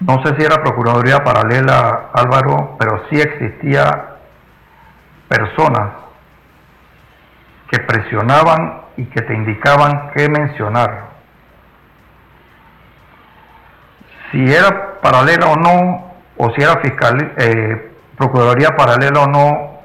[0.00, 4.16] No sé si era procuraduría paralela, Álvaro, pero sí existía
[5.26, 5.90] personas
[7.70, 11.07] que presionaban y que te indicaban qué mencionar.
[14.30, 19.78] Si era paralela o no, o si era fiscal, eh, procuraduría paralela o no,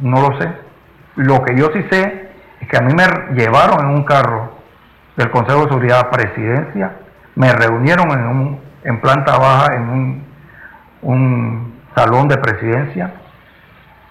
[0.00, 0.48] no lo sé.
[1.16, 2.30] Lo que yo sí sé
[2.60, 4.56] es que a mí me llevaron en un carro
[5.16, 6.96] del Consejo de Seguridad a Presidencia,
[7.34, 10.24] me reunieron en, un, en planta baja en un,
[11.02, 13.12] un salón de presidencia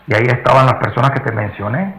[0.08, 1.96] y ahí estaban las personas que te mencioné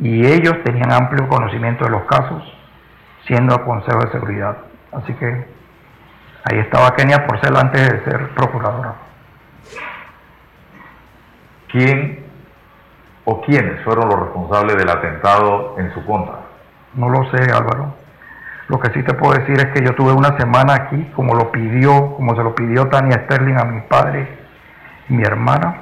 [0.00, 2.42] y ellos tenían amplio conocimiento de los casos
[3.26, 4.56] siendo el Consejo de Seguridad.
[4.96, 5.56] Así que
[6.48, 8.94] Ahí estaba Kenia Porcel antes de ser procuradora.
[11.72, 12.24] ¿Quién
[13.24, 16.36] o quiénes fueron los responsables del atentado en su contra?
[16.94, 17.96] No lo sé, Álvaro.
[18.68, 21.50] Lo que sí te puedo decir es que yo tuve una semana aquí, como lo
[21.50, 24.28] pidió, como se lo pidió Tania Sterling a mi padre
[25.08, 25.78] y mi hermana.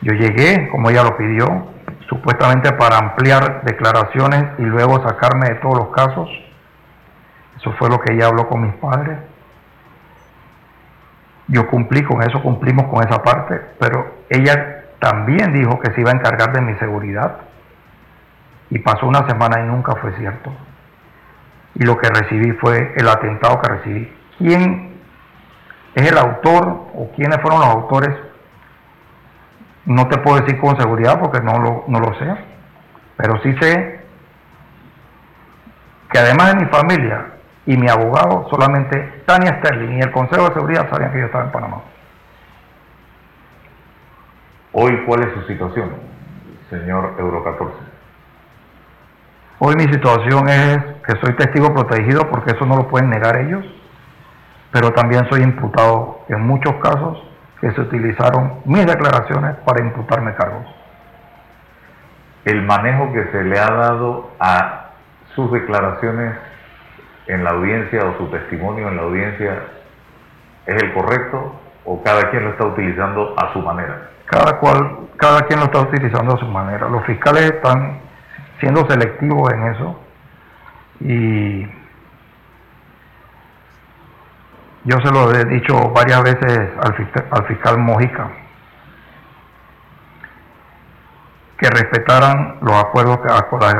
[0.00, 1.68] Yo llegué, como ella lo pidió,
[2.08, 6.28] supuestamente para ampliar declaraciones y luego sacarme de todos los casos.
[7.56, 9.18] Eso fue lo que ella habló con mis padres.
[11.48, 16.10] Yo cumplí con eso, cumplimos con esa parte, pero ella también dijo que se iba
[16.10, 17.38] a encargar de mi seguridad.
[18.70, 20.52] Y pasó una semana y nunca fue cierto.
[21.74, 24.12] Y lo que recibí fue el atentado que recibí.
[24.38, 25.00] ¿Quién
[25.94, 28.10] es el autor o quiénes fueron los autores?
[29.84, 32.34] No te puedo decir con seguridad porque no lo, no lo sé.
[33.16, 34.00] Pero sí sé
[36.10, 37.35] que además de mi familia,
[37.66, 41.44] y mi abogado, solamente Tania Sterling y el Consejo de Seguridad sabían que yo estaba
[41.44, 41.82] en Panamá.
[44.72, 45.90] Hoy, ¿cuál es su situación,
[46.70, 47.74] señor Euro 14?
[49.58, 53.64] Hoy mi situación es que soy testigo protegido porque eso no lo pueden negar ellos.
[54.72, 57.22] pero también soy imputado en muchos casos
[57.62, 60.66] que se utilizaron mis declaraciones para imputarme cargos.
[62.44, 64.90] El manejo que se le ha dado a
[65.34, 66.36] sus declaraciones
[67.26, 69.62] en la audiencia o su testimonio en la audiencia
[70.66, 74.10] es el correcto o cada quien lo está utilizando a su manera?
[74.26, 76.88] Cada cual, cada quien lo está utilizando a su manera.
[76.88, 78.00] Los fiscales están
[78.60, 80.00] siendo selectivos en eso
[81.00, 81.62] y
[84.84, 88.30] yo se lo he dicho varias veces al fiscal, al fiscal Mojica
[91.58, 93.32] que respetaran los acuerdos que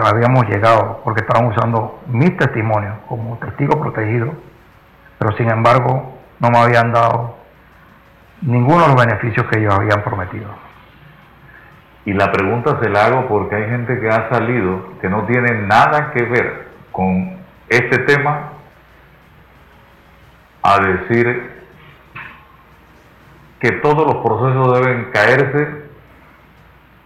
[0.02, 4.32] habíamos llegado, porque estaban usando mis testimonios como testigo protegido,
[5.18, 7.36] pero sin embargo no me habían dado
[8.42, 10.48] ninguno de los beneficios que ellos habían prometido.
[12.06, 15.66] Y la pregunta se la hago porque hay gente que ha salido que no tiene
[15.66, 17.36] nada que ver con
[17.68, 18.52] este tema
[20.62, 21.56] a decir
[23.60, 25.85] que todos los procesos deben caerse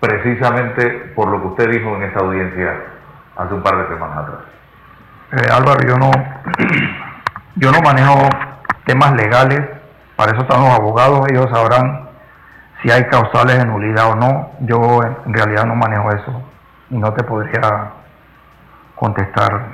[0.00, 2.74] precisamente por lo que usted dijo en esta audiencia
[3.36, 4.40] hace un par de semanas atrás.
[5.32, 6.10] Eh, Álvaro, yo no,
[7.56, 8.28] yo no manejo
[8.84, 9.60] temas legales,
[10.16, 12.08] para eso están los abogados, ellos sabrán
[12.82, 14.50] si hay causales de nulidad o no.
[14.60, 16.42] Yo en realidad no manejo eso
[16.90, 17.92] y no te podría
[18.96, 19.66] contestar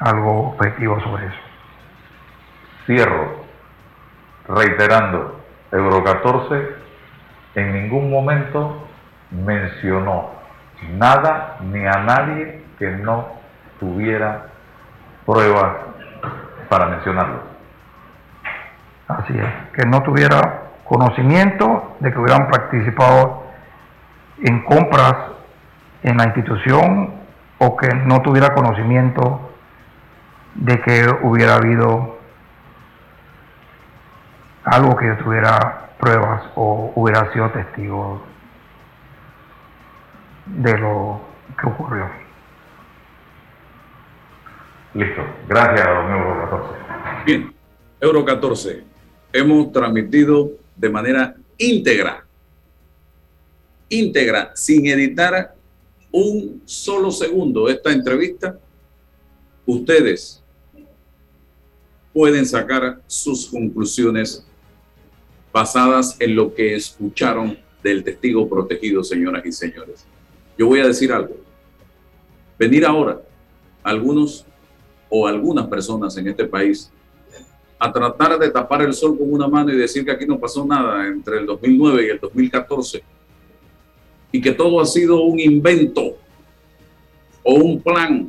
[0.00, 1.36] algo objetivo sobre eso.
[2.86, 3.44] Cierro
[4.48, 6.76] reiterando, Euro 14
[7.54, 8.87] en ningún momento
[9.30, 10.30] mencionó
[10.96, 13.26] nada ni a nadie que no
[13.80, 14.46] tuviera
[15.26, 15.72] pruebas
[16.68, 17.42] para mencionarlo.
[19.08, 23.44] Así es, que no tuviera conocimiento de que hubieran participado
[24.42, 25.14] en compras
[26.02, 27.14] en la institución
[27.58, 29.50] o que no tuviera conocimiento
[30.54, 32.18] de que hubiera habido
[34.64, 38.22] algo que tuviera pruebas o hubiera sido testigo
[40.56, 41.20] de lo
[41.60, 42.10] que ocurrió.
[44.94, 45.22] Listo.
[45.48, 47.24] Gracias, don Euro 14.
[47.26, 47.54] Bien,
[48.00, 48.84] Euro 14.
[49.32, 52.24] Hemos transmitido de manera íntegra,
[53.88, 55.54] íntegra, sin editar
[56.10, 58.58] un solo segundo esta entrevista.
[59.66, 60.42] Ustedes
[62.12, 64.44] pueden sacar sus conclusiones
[65.52, 70.07] basadas en lo que escucharon del testigo protegido, señoras y señores.
[70.58, 71.36] Yo voy a decir algo.
[72.58, 73.22] Venir ahora
[73.82, 74.44] algunos
[75.08, 76.90] o algunas personas en este país
[77.78, 80.66] a tratar de tapar el sol con una mano y decir que aquí no pasó
[80.66, 83.04] nada entre el 2009 y el 2014
[84.32, 86.16] y que todo ha sido un invento
[87.44, 88.28] o un plan,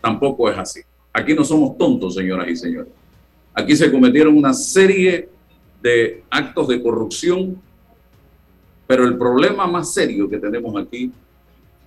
[0.00, 0.80] tampoco es así.
[1.12, 2.92] Aquí no somos tontos, señoras y señores.
[3.54, 5.28] Aquí se cometieron una serie
[5.80, 7.62] de actos de corrupción
[8.86, 11.10] pero el problema más serio que tenemos aquí,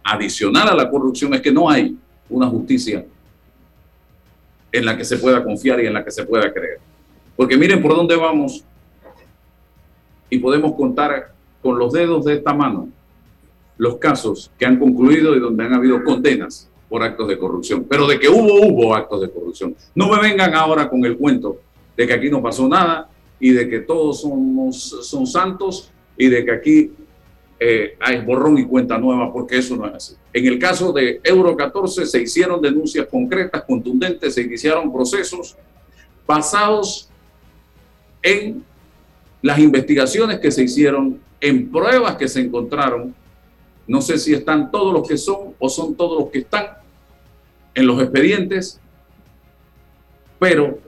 [0.03, 1.97] adicional a la corrupción, es que no hay
[2.29, 3.05] una justicia
[4.71, 6.79] en la que se pueda confiar y en la que se pueda creer.
[7.35, 8.63] Porque miren por dónde vamos
[10.29, 12.89] y podemos contar con los dedos de esta mano
[13.77, 17.85] los casos que han concluido y donde han habido condenas por actos de corrupción.
[17.89, 19.75] Pero de que hubo, hubo actos de corrupción.
[19.95, 21.57] No me vengan ahora con el cuento
[21.95, 24.77] de que aquí no pasó nada y de que todos somos,
[25.07, 26.91] son santos y de que aquí
[27.61, 30.15] eh, hay borrón y cuenta nueva, porque eso no es así.
[30.33, 35.55] En el caso de Euro 14 se hicieron denuncias concretas, contundentes, se iniciaron procesos
[36.27, 37.09] basados
[38.21, 38.65] en
[39.41, 43.15] las investigaciones que se hicieron, en pruebas que se encontraron.
[43.87, 46.67] No sé si están todos los que son o son todos los que están
[47.73, 48.77] en los expedientes,
[50.37, 50.79] pero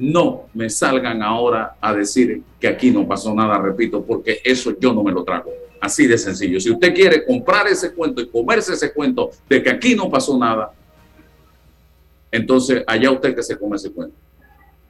[0.00, 4.94] no me salgan ahora a decir que aquí no pasó nada, repito, porque eso yo
[4.94, 5.50] no me lo trago.
[5.78, 6.58] Así de sencillo.
[6.58, 10.38] Si usted quiere comprar ese cuento y comerse ese cuento de que aquí no pasó
[10.38, 10.72] nada,
[12.32, 14.16] entonces allá usted que se come ese cuento.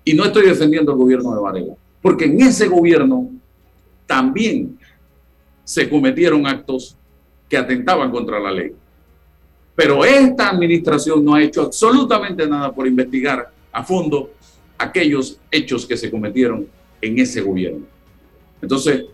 [0.05, 3.31] Y no estoy defendiendo el gobierno de Varela, porque en ese gobierno
[4.07, 4.79] también
[5.65, 6.97] se cometieron actos
[7.49, 8.73] que atentaban contra la ley.
[9.75, 14.31] Pero esta administración no ha hecho absolutamente nada por investigar a fondo
[14.81, 16.67] aquellos hechos que se cometieron
[17.01, 17.87] en ese gobierno.
[18.63, 19.05] Entonces,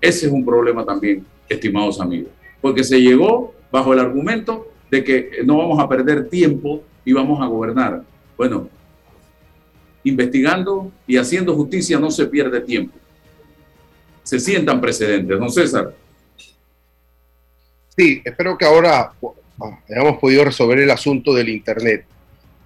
[0.00, 2.30] ese es un problema también, estimados amigos,
[2.60, 7.40] porque se llegó bajo el argumento de que no vamos a perder tiempo y vamos
[7.40, 8.02] a gobernar.
[8.36, 8.68] Bueno,
[10.04, 12.96] investigando y haciendo justicia no se pierde tiempo.
[14.22, 15.94] Se sientan precedentes, ¿no, César?
[17.96, 19.12] Sí, espero que ahora
[19.88, 22.04] hayamos podido resolver el asunto del Internet.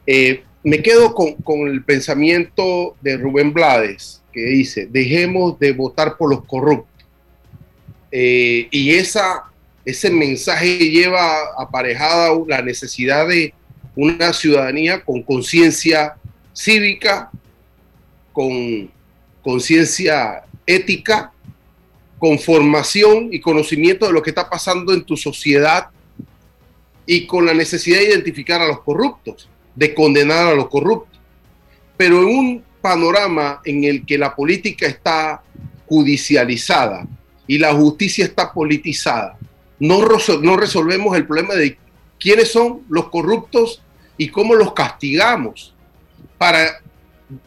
[0.07, 6.31] Eh, me quedo con, el pensamiento de Rubén Blades, que dice, dejemos de votar por
[6.31, 7.07] los corruptos.
[8.11, 13.53] Eh, y ese mensaje lleva aparejada la necesidad de
[13.97, 16.15] una ciudadanía con conciencia
[16.53, 17.31] cívica,
[18.33, 18.91] con
[19.43, 21.33] conciencia ética,
[22.19, 25.89] con formación y conocimiento de lo que está pasando en tu sociedad
[27.05, 31.20] y con la necesidad de identificar a los corruptos, de condenar a los corruptos.
[31.97, 35.43] Pero en un panorama en el que la política está
[35.87, 37.07] judicializada
[37.47, 39.39] y la justicia está politizada,
[39.79, 40.05] no,
[40.57, 41.77] resolvemos el problema de
[42.18, 43.83] quiénes son los corruptos
[44.16, 45.75] y cómo los castigamos
[46.39, 46.81] para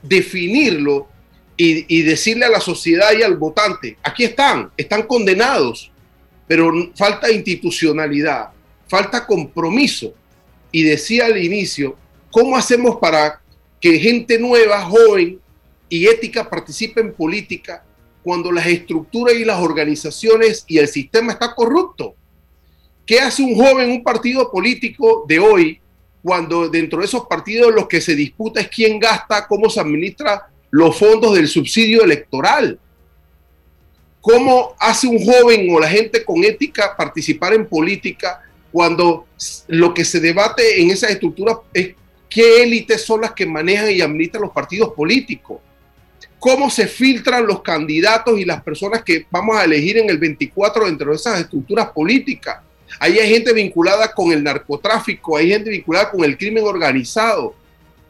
[0.01, 1.07] definirlo
[1.55, 5.89] y, decirle a la sociedad y al votante, aquí están, están condenados,
[6.45, 8.49] pero falta institucionalidad,
[8.89, 10.13] falta compromiso.
[10.73, 11.95] Y decía al inicio,
[12.36, 13.39] ¿cómo hacemos para
[13.79, 15.39] que gente nueva, joven
[15.88, 17.86] y ética participe en política
[18.21, 22.13] cuando las estructuras y las organizaciones y el sistema está corrupto?
[23.05, 25.79] ¿Qué hace un joven, un partido político de hoy,
[26.21, 30.49] cuando dentro de esos partidos los que se disputa es quién gasta, cómo se administra
[30.71, 32.77] los fondos del subsidio electoral.
[34.19, 38.41] ¿Cómo hace un joven o la gente con ética participar en política
[38.73, 39.25] cuando
[39.67, 41.95] lo que se debate en esa estructura es
[42.36, 45.61] qué élites son las que manejan y administran los partidos políticos?
[46.38, 50.86] ¿Cómo se filtran los candidatos y las personas que vamos a elegir en el 24
[50.86, 52.57] dentro de esas estructuras políticas?
[52.99, 57.55] Ahí hay gente vinculada con el narcotráfico, hay gente vinculada con el crimen organizado,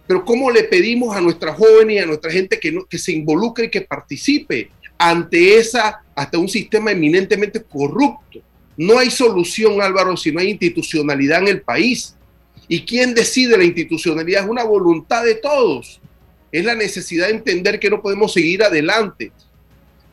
[0.07, 3.69] pero ¿cómo le pedimos a nuestras jóvenes y a nuestra gente que, se involucre y
[3.69, 8.39] que participe ante esa, hasta un sistema eminentemente corrupto?
[8.75, 12.15] No hay solución, Álvaro, si no hay institucionalidad en el país.
[12.67, 14.43] ¿Y quién decide la institucionalidad?
[14.43, 15.99] Es una voluntad de todos.
[16.51, 19.31] Es la necesidad de entender que no podemos seguir adelante.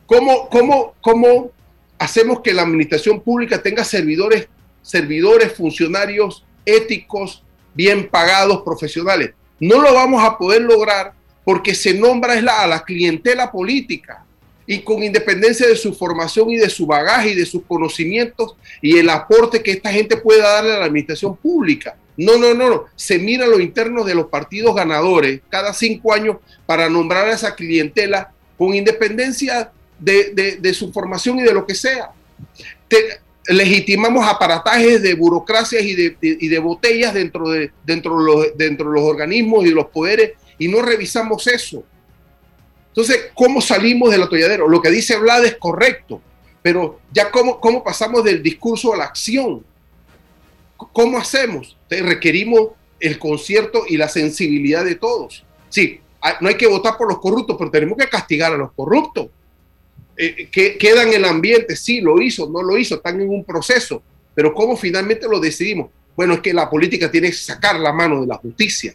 [0.05, 1.51] ¿Cómo, cómo, cómo
[1.97, 4.47] hacemos que la administración pública tenga servidores,
[4.81, 7.43] servidores, funcionarios éticos,
[7.73, 9.31] bien pagados, profesionales?
[9.59, 14.25] No lo vamos a poder lograr porque se nombra a la clientela política
[14.65, 18.97] y con independencia de su formación y de su bagaje y de sus conocimientos y
[18.97, 21.95] el aporte que esta gente pueda darle a la administración pública.
[22.15, 22.85] No, no, no, no.
[22.95, 27.55] Se mira lo interno de los partidos ganadores cada cinco años para nombrar a esa
[27.55, 32.11] clientela con independencia de, su formación y de lo que sea
[33.47, 39.69] legitimamos aparatajes de burocracias y de, botellas dentro de, los, dentro de los organismos y
[39.69, 41.83] los poderes y no revisamos eso.
[42.89, 44.67] Entonces, ¿cómo salimos del atolladero?
[44.67, 46.21] Lo que dice Vlad es correcto,
[46.61, 49.65] pero ya cómo pasamos del discurso a la acción.
[50.91, 51.77] ¿Cómo hacemos?
[51.89, 52.69] Requerimos
[52.99, 55.45] el concierto y la sensibilidad de todos.
[55.69, 55.99] Sí,
[56.39, 59.27] no hay que votar por los corruptos, pero tenemos que castigar a los corruptos.
[60.15, 63.43] Eh, que queda en el ambiente, sí, lo hizo, no lo hizo, están en un
[63.43, 64.03] proceso,
[64.35, 65.89] pero ¿cómo finalmente lo decidimos?
[66.15, 68.93] Bueno, es que la política tiene que sacar la mano de la justicia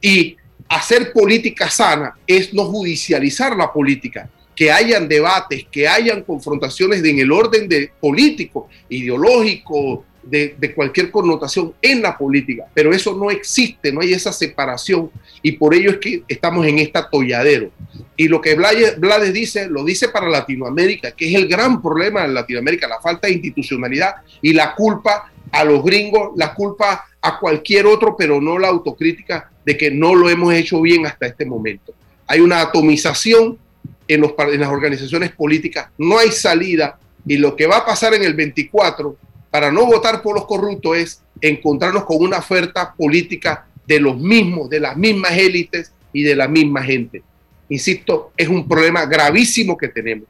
[0.00, 0.36] y
[0.68, 7.18] hacer política sana es no judicializar la política, que hayan debates, que hayan confrontaciones en
[7.18, 13.92] el orden de político, ideológico, de, cualquier connotación en la política, pero eso no existe,
[13.92, 15.10] no hay esa separación
[15.42, 17.70] y por ello es que estamos en este atolladero.
[18.16, 22.28] Y lo que Blades dice, lo dice para Latinoamérica, que es el gran problema de
[22.28, 27.86] Latinoamérica, la falta de institucionalidad y la culpa a los gringos, la culpa a cualquier
[27.86, 31.92] otro, pero no la autocrítica de que no lo hemos hecho bien hasta este momento.
[32.26, 33.58] Hay una atomización
[34.06, 38.22] en, en las organizaciones políticas, no hay salida y lo que va a pasar en
[38.22, 39.16] el 24
[39.50, 44.70] para no votar por los corruptos es encontrarnos con una oferta política de los mismos,
[44.70, 47.22] de las mismas élites y de la misma gente.
[47.68, 50.28] Insisto, es un problema gravísimo que tenemos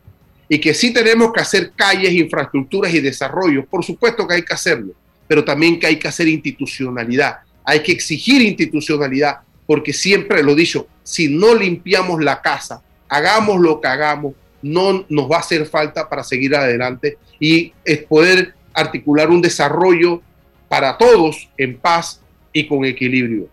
[0.49, 3.64] y que sí tenemos que hacer calles, infraestructuras y desarrollo.
[3.66, 4.93] Por supuesto que hay que hacerlo,
[5.29, 7.39] pero también que hay que hacer institucionalidad.
[7.64, 13.61] Hay que exigir institucionalidad porque siempre lo he dicho, si no limpiamos la casa, hagamos
[13.61, 17.73] lo que hagamos, no nos va a hacer falta para seguir adelante y
[18.09, 20.23] poder articular un desarrollo
[20.68, 22.21] para todos en paz
[22.53, 23.49] y con equilibrio.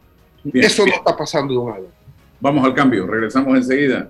[0.53, 1.91] Eso no está pasando, don Álvaro.
[2.39, 4.09] Vamos al cambio, regresamos enseguida.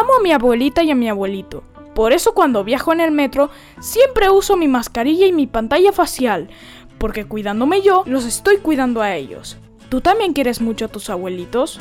[0.00, 1.62] Amo a mi abuelita y a mi abuelito.
[1.94, 6.48] Por eso cuando viajo en el metro siempre uso mi mascarilla y mi pantalla facial,
[6.96, 9.58] porque cuidándome yo, los estoy cuidando a ellos.
[9.90, 11.78] ¿Tú también quieres mucho a tus abuelitos?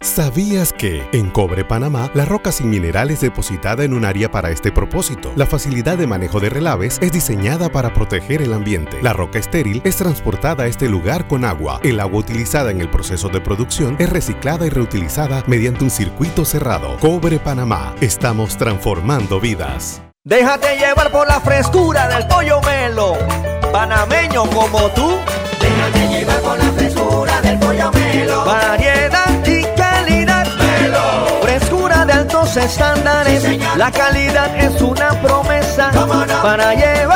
[0.00, 4.50] ¿Sabías que en Cobre Panamá la roca sin mineral es depositada en un área para
[4.50, 5.32] este propósito?
[5.36, 8.98] La facilidad de manejo de relaves es diseñada para proteger el ambiente.
[9.02, 11.80] La roca estéril es transportada a este lugar con agua.
[11.82, 16.44] El agua utilizada en el proceso de producción es reciclada y reutilizada mediante un circuito
[16.44, 16.98] cerrado.
[16.98, 17.94] Cobre Panamá.
[18.02, 20.02] Estamos transformando vidas.
[20.24, 23.14] Déjate llevar por la frescura del pollo melo.
[23.72, 25.16] Panameño como tú.
[25.58, 28.44] Déjate llevar por la frescura del pollo melo.
[28.44, 29.15] Variedad
[32.56, 33.42] estándares.
[33.42, 35.90] Sí, la calidad es una promesa.
[36.42, 37.15] Para llevarte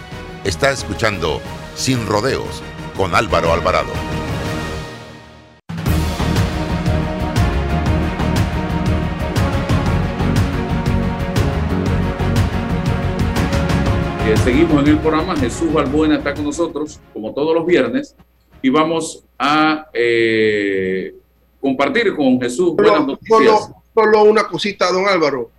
[0.43, 1.41] Está escuchando
[1.75, 2.61] Sin Rodeos
[2.97, 3.91] con Álvaro Alvarado.
[14.27, 15.35] Eh, seguimos en el programa.
[15.35, 18.15] Jesús Balbuena está con nosotros, como todos los viernes,
[18.61, 21.15] y vamos a eh,
[21.59, 23.59] compartir con Jesús buenas Solo, noticias.
[23.59, 25.49] solo- solo una cosita, don Álvaro.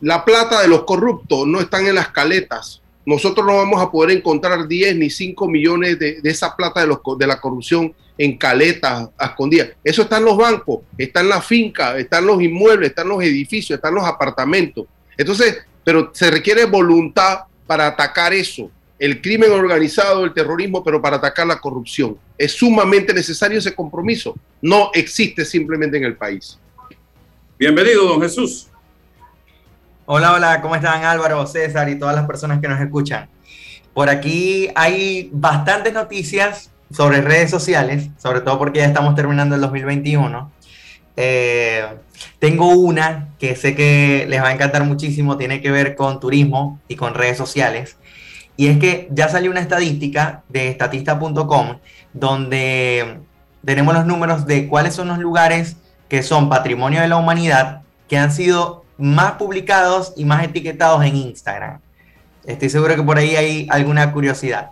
[0.00, 2.82] La plata de los corruptos no están en las caletas.
[3.06, 7.26] Nosotros no vamos a poder encontrar 10 ni 5 millones de, esa plata de, de
[7.26, 9.68] la corrupción en caletas escondidas.
[9.84, 13.08] Eso está en los bancos, está en la finca, está en los inmuebles, está en
[13.10, 14.86] los edificios, está en los apartamentos.
[15.16, 21.16] Entonces, pero se requiere voluntad para atacar eso, el crimen organizado, el terrorismo, pero para
[21.16, 22.18] atacar la corrupción.
[22.36, 24.34] Es sumamente necesario ese compromiso.
[24.60, 26.58] No existe simplemente en el país.
[27.56, 28.68] Bienvenido, don Jesús.
[30.08, 33.28] Hola, hola, ¿cómo están Álvaro, César y todas las personas que nos escuchan?
[33.92, 39.60] Por aquí hay bastantes noticias sobre redes sociales, sobre todo porque ya estamos terminando el
[39.62, 40.52] 2021.
[41.16, 41.84] Eh,
[42.38, 46.78] tengo una que sé que les va a encantar muchísimo, tiene que ver con turismo
[46.86, 47.96] y con redes sociales.
[48.56, 51.78] Y es que ya salió una estadística de estatista.com
[52.12, 53.22] donde
[53.64, 55.78] tenemos los números de cuáles son los lugares
[56.08, 61.16] que son patrimonio de la humanidad que han sido más publicados y más etiquetados en
[61.16, 61.80] Instagram.
[62.44, 64.70] Estoy seguro que por ahí hay alguna curiosidad.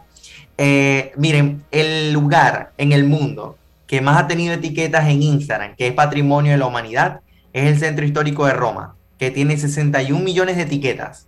[0.57, 5.89] Eh, miren, el lugar en el mundo que más ha tenido etiquetas en Instagram, que
[5.89, 7.21] es patrimonio de la humanidad,
[7.53, 11.27] es el Centro Histórico de Roma, que tiene 61 millones de etiquetas.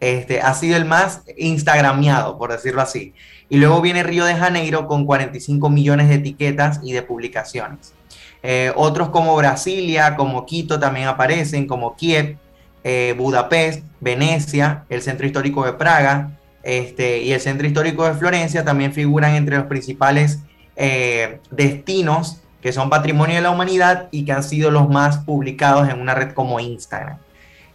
[0.00, 3.12] Este, ha sido el más instagrameado, por decirlo así.
[3.48, 7.92] Y luego viene Río de Janeiro con 45 millones de etiquetas y de publicaciones.
[8.42, 12.38] Eh, otros como Brasilia, como Quito también aparecen, como Kiev,
[12.84, 16.30] eh, Budapest, Venecia, el Centro Histórico de Praga
[16.62, 20.40] este, y el Centro Histórico de Florencia también figuran entre los principales
[20.76, 25.88] eh, destinos que son patrimonio de la humanidad y que han sido los más publicados
[25.88, 27.16] en una red como Instagram.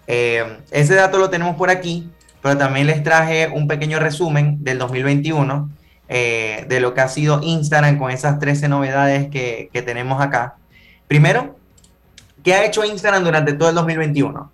[0.05, 2.07] Ese dato lo tenemos por aquí,
[2.43, 5.67] pero también les traje un pequeño resumen del 2021
[6.07, 10.55] eh, de lo que ha sido Instagram con esas 13 novedades que, que tenemos acá.
[11.07, 11.55] Primero,
[12.43, 14.51] ¿qué ha hecho Instagram durante todo el 2021?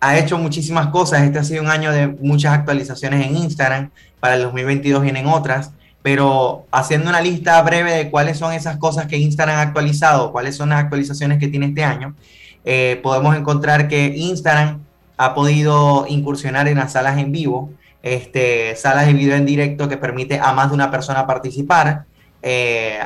[0.00, 1.22] Ha hecho muchísimas cosas.
[1.22, 3.90] Este ha sido un año de muchas actualizaciones en Instagram.
[4.20, 5.72] Para el 2022 vienen otras.
[6.02, 10.56] Pero haciendo una lista breve de cuáles son esas cosas que Instagram ha actualizado, cuáles
[10.56, 12.16] son las actualizaciones que tiene este año,
[12.64, 14.80] eh, podemos encontrar que Instagram
[15.16, 17.70] ha podido incursionar en las salas en vivo,
[18.02, 22.04] este, salas de video en directo que permite a más de una persona participar.
[22.42, 22.98] Eh,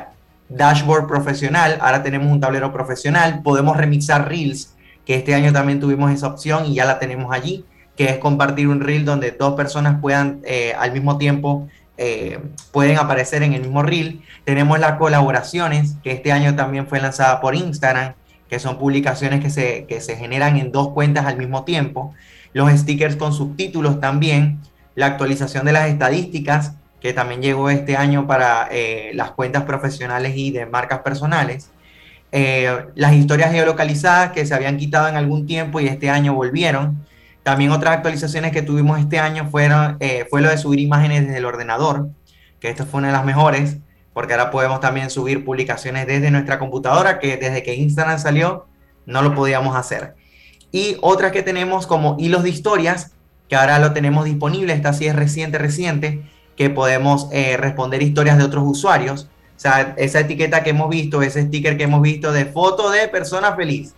[0.48, 4.74] dashboard profesional, ahora tenemos un tablero profesional, podemos remixar reels,
[5.04, 7.64] que este año también tuvimos esa opción y ya la tenemos allí,
[7.96, 11.68] que es compartir un reel donde dos personas puedan eh, al mismo tiempo
[11.98, 12.38] eh,
[12.72, 14.20] pueden aparecer en el mismo reel.
[14.44, 18.14] Tenemos las colaboraciones, que este año también fue lanzada por Instagram,
[18.50, 22.14] que son publicaciones que se, que se generan en dos cuentas al mismo tiempo.
[22.52, 24.60] Los stickers con subtítulos también.
[24.96, 30.32] La actualización de las estadísticas, que también llegó este año para eh, las cuentas profesionales
[30.36, 31.70] y de marcas personales.
[32.32, 37.06] Eh, las historias geolocalizadas que se habían quitado en algún tiempo y este año volvieron.
[37.42, 41.38] También otras actualizaciones que tuvimos este año fueron, eh, fue lo de subir imágenes desde
[41.38, 42.08] el ordenador,
[42.58, 43.76] que esta fue una de las mejores,
[44.12, 48.66] porque ahora podemos también subir publicaciones desde nuestra computadora, que desde que Instagram salió
[49.04, 50.16] no lo podíamos hacer.
[50.72, 53.12] Y otras que tenemos como hilos de historias,
[53.48, 56.22] que ahora lo tenemos disponible, esta sí es reciente, reciente,
[56.56, 59.28] que podemos eh, responder historias de otros usuarios.
[59.56, 63.08] O sea, esa etiqueta que hemos visto, ese sticker que hemos visto de foto de
[63.08, 63.94] persona feliz,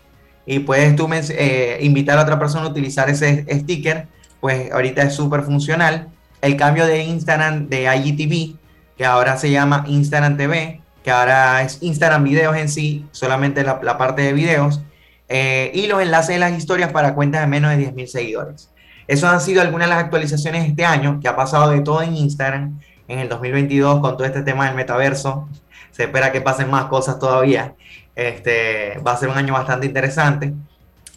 [0.46, 4.08] y puedes tú eh, invitar a otra persona a utilizar ese sticker,
[4.40, 6.08] pues ahorita es súper funcional.
[6.40, 8.56] El cambio de Instagram de IGTV,
[8.96, 13.98] que ahora se llama Instagram TV, que ahora es Instagram Videos en sí, solamente la,
[13.98, 14.80] parte de videos,
[15.28, 18.70] eh, y los enlaces de las historias para cuentas de menos de 10.000 seguidores.
[19.08, 22.14] Esas han sido algunas de las actualizaciones este año, que ha pasado de todo en
[22.14, 22.78] Instagram
[23.08, 25.48] en el 2022 con todo este tema del metaverso.
[25.90, 27.74] Se espera que pasen más cosas todavía.
[28.14, 30.52] Este, va a ser un año bastante interesante.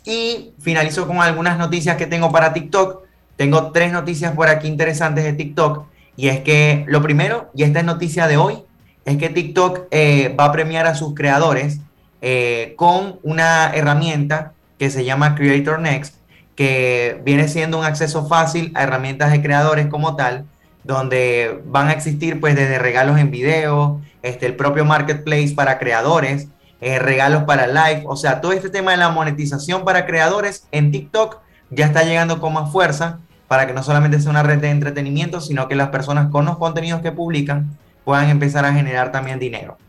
[0.06, 3.04] Y finalizo con algunas noticias que tengo para TikTok.
[3.36, 5.86] Tengo tres noticias por aquí interesantes de TikTok.
[6.16, 8.64] Y es que lo primero, y esta es noticia de hoy,
[9.04, 11.80] es que TikTok eh, va a premiar a sus creadores
[12.22, 16.16] eh, con una herramienta que se llama Creator Next,
[16.62, 20.46] que viene siendo un acceso fácil a herramientas de creadores como tal,
[20.84, 26.50] donde van a existir pues desde regalos en video, este, el propio marketplace para creadores,
[26.80, 30.92] eh, regalos para live, o sea, todo este tema de la monetización para creadores en
[30.92, 31.40] TikTok
[31.72, 35.42] ya está llegando con más fuerza para que no solamente sea una red de entretenimiento,
[35.42, 39.80] sino que las personas con los contenidos que publican puedan empezar a generar también dinero.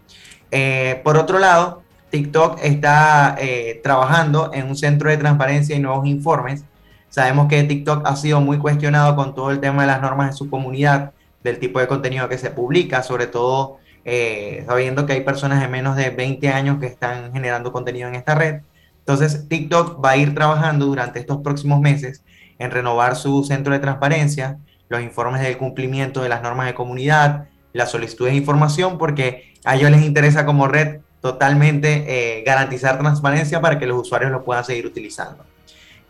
[0.51, 1.83] Eh, por otro lado,
[2.13, 6.63] TikTok está eh, trabajando en un centro de transparencia y nuevos informes.
[7.09, 10.37] Sabemos que TikTok ha sido muy cuestionado con todo el tema de las normas de
[10.37, 15.23] su comunidad, del tipo de contenido que se publica, sobre todo eh, sabiendo que hay
[15.23, 18.61] personas de menos de 20 años que están generando contenido en esta red.
[18.99, 22.23] Entonces, TikTok va a ir trabajando durante estos próximos meses
[22.59, 24.59] en renovar su centro de transparencia,
[24.91, 29.77] los informes del cumplimiento de las normas de comunidad, las solicitudes de información, porque a
[29.77, 34.65] ellos les interesa como red totalmente eh, garantizar transparencia para que los usuarios lo puedan
[34.65, 35.45] seguir utilizando.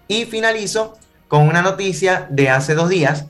[0.09, 0.99] Y finalizo
[1.29, 3.27] con una noticia de hace dos días,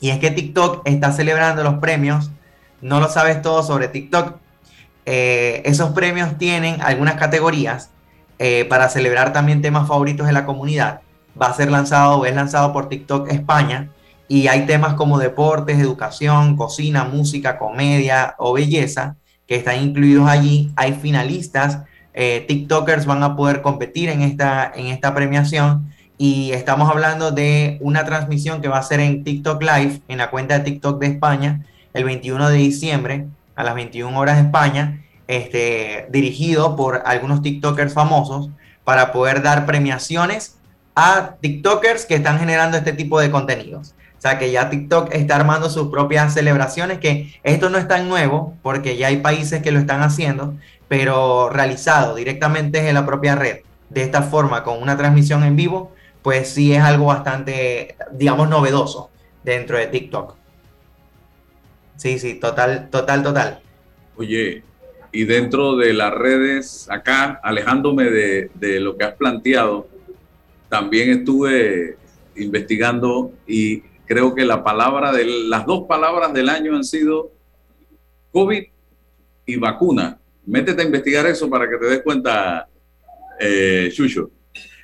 [0.00, 2.30] y es que TikTok está celebrando los premios
[2.80, 4.36] no lo sabes todo sobre TikTok.
[5.06, 7.90] Eh, esos premios tienen algunas categorías
[8.38, 11.00] eh, para celebrar también temas favoritos de la comunidad.
[11.40, 13.90] Va a ser lanzado o es lanzado por TikTok España
[14.28, 19.16] y hay temas como deportes, educación, cocina, música, comedia o belleza
[19.50, 20.70] que están incluidos allí.
[20.76, 21.80] Hay finalistas,
[22.14, 27.76] eh, TikTokers van a poder competir en esta, en esta premiación y estamos hablando de
[27.80, 31.08] una transmisión que va a ser en TikTok Live, en la cuenta de TikTok de
[31.08, 33.26] España, el 21 de diciembre
[33.56, 38.50] a las 21 horas de España, este, dirigido por algunos TikTokers famosos
[38.84, 40.58] para poder dar premiaciones
[40.94, 43.96] a TikTokers que están generando este tipo de contenidos.
[44.20, 48.06] O sea que ya TikTok está armando sus propias celebraciones, que esto no es tan
[48.06, 50.58] nuevo, porque ya hay países que lo están haciendo,
[50.88, 55.94] pero realizado directamente en la propia red, de esta forma, con una transmisión en vivo,
[56.20, 59.08] pues sí es algo bastante, digamos, novedoso
[59.42, 60.34] dentro de TikTok.
[61.96, 63.60] Sí, sí, total, total, total.
[64.18, 64.62] Oye,
[65.12, 69.88] y dentro de las redes, acá, alejándome de, lo que has planteado,
[70.68, 71.96] también estuve
[72.36, 77.30] investigando y creo que las dos palabras del año han sido
[78.32, 78.64] COVID
[79.46, 80.18] y vacuna.
[80.44, 82.68] Métete a investigar eso para que te des cuenta,
[83.38, 83.92] eh,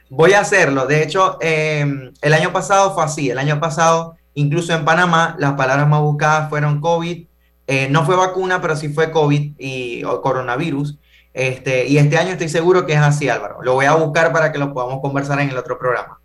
[0.08, 0.86] Voy a hacerlo.
[0.86, 3.28] De hecho, eh, el año pasado fue así.
[3.30, 7.26] El año pasado Incluso en Panamá, las palabras más buscadas fueron COVID,
[7.68, 10.98] eh, no fue vacuna, pero sí fue COVID y coronavirus.
[11.32, 13.62] Este, y este año estoy seguro que es así, Álvaro.
[13.62, 16.20] Lo voy a buscar para que lo podamos conversar en el otro programa.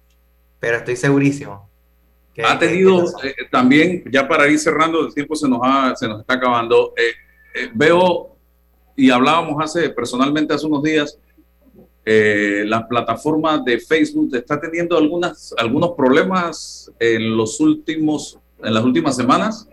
[0.59, 1.70] Pero estoy segurísimo.
[2.43, 5.59] Ha tenido eh, también, ya para ir cerrando, el tiempo se nos,
[5.99, 6.93] se nos está acabando.
[6.95, 8.35] Eh, veo,
[8.95, 11.17] y hablábamos hace personalmente hace unos días,
[12.03, 18.83] eh, la plataforma de Facebook está teniendo algunas, algunos problemas en los últimos, en las
[18.83, 19.67] últimas semanas.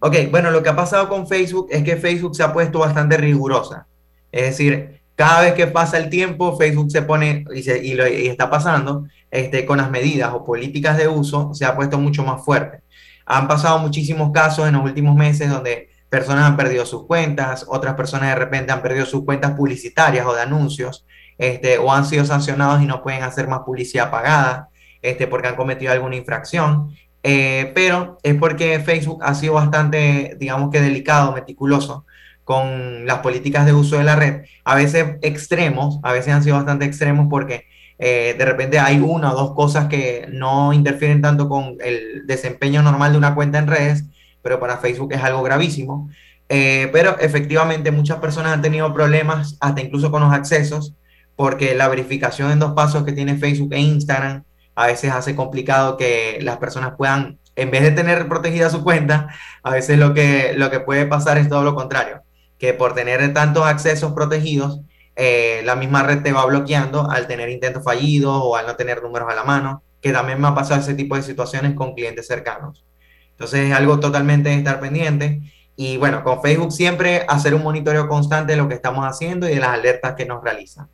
[0.00, 3.18] Ok, bueno, lo que ha pasado con Facebook es que Facebook se ha puesto bastante
[3.18, 3.86] rigurosa.
[4.32, 8.08] Es decir, cada vez que pasa el tiempo, Facebook se pone, y, se- y lo,
[8.08, 12.22] y está pasando, este, con las medidas o políticas de uso, se ha puesto mucho
[12.24, 12.80] más fuerte.
[13.26, 17.94] Han pasado muchísimos casos en los últimos meses donde personas han perdido sus cuentas, otras
[17.94, 21.04] personas de repente han perdido sus cuentas publicitarias o de anuncios,
[21.36, 24.68] este, o han sido sancionados y no pueden hacer más publicidad pagada,
[25.02, 26.96] este, porque han cometido alguna infracción.
[27.22, 32.06] Eh, pero es porque Facebook ha sido bastante, digamos que delicado, meticuloso
[32.50, 36.56] con las políticas de uso de la red, a veces extremos, a veces han sido
[36.56, 41.48] bastante extremos porque eh, de repente hay una o dos cosas que no interfieren tanto
[41.48, 44.02] con el desempeño normal de una cuenta en redes,
[44.42, 46.10] pero para Facebook es algo gravísimo.
[46.48, 50.96] Eh, pero efectivamente muchas personas han tenido problemas hasta incluso con los accesos,
[51.36, 54.42] porque la verificación en dos pasos que tiene Facebook e Instagram
[54.74, 59.28] a veces hace complicado que las personas puedan, en vez de tener protegida su cuenta,
[59.62, 62.24] a veces lo que, lo que puede pasar es todo lo contrario,
[62.60, 64.80] que por tener tantos accesos protegidos,
[65.16, 69.02] eh, la misma red te va bloqueando al tener intentos fallidos o al no tener
[69.02, 72.26] números a la mano, que también me ha pasado ese tipo de situaciones con clientes
[72.26, 72.84] cercanos.
[73.30, 75.40] Entonces es algo totalmente de estar pendiente.
[75.74, 79.54] Y bueno, con Facebook siempre hacer un monitoreo constante de lo que estamos haciendo y
[79.54, 80.86] de las alertas que nos realizan.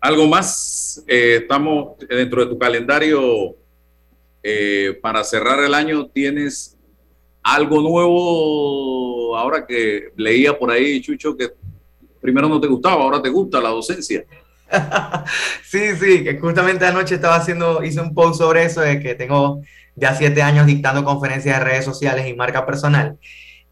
[0.00, 3.56] Algo más, eh, estamos dentro de tu calendario
[4.42, 6.06] eh, para cerrar el año.
[6.08, 6.76] ¿Tienes
[7.42, 11.50] algo nuevo ahora que leía por ahí, Chucho, que
[12.20, 14.24] primero no te gustaba, ahora te gusta la docencia?
[15.62, 19.60] Sí, sí, que justamente anoche estaba haciendo, hice un post sobre eso, de que tengo
[19.96, 23.18] ya siete años dictando conferencias de redes sociales y marca personal.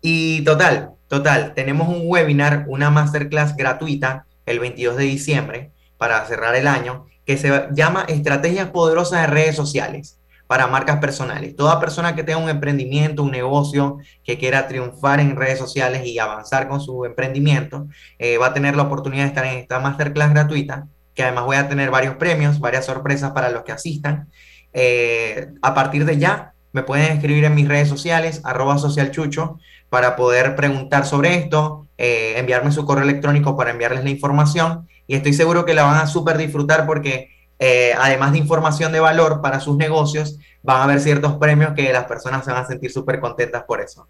[0.01, 6.55] Y total, total, tenemos un webinar, una masterclass gratuita el 22 de diciembre para cerrar
[6.57, 10.19] el año, que se llama Estrategias Poderosas de Redes Sociales
[10.53, 11.57] para marcas personales.
[11.57, 16.19] Toda persona que tenga un emprendimiento, un negocio, que quiera triunfar en redes sociales y
[16.19, 17.87] avanzar con su emprendimiento,
[18.19, 21.57] eh, va a tener la oportunidad de estar en esta masterclass gratuita, que además voy
[21.57, 24.29] a tener varios premios, varias sorpresas para los que asistan.
[24.75, 30.17] Eh, a partir de ya, me pueden escribir en mis redes sociales, arroba socialchucho, para
[30.17, 35.33] poder preguntar sobre esto, eh, enviarme su correo electrónico para enviarles la información y estoy
[35.33, 37.31] seguro que la van a súper disfrutar porque
[37.65, 41.93] eh, además de información de valor para sus negocios, van a haber ciertos premios que
[41.93, 44.09] las personas se van a sentir súper contentas por eso.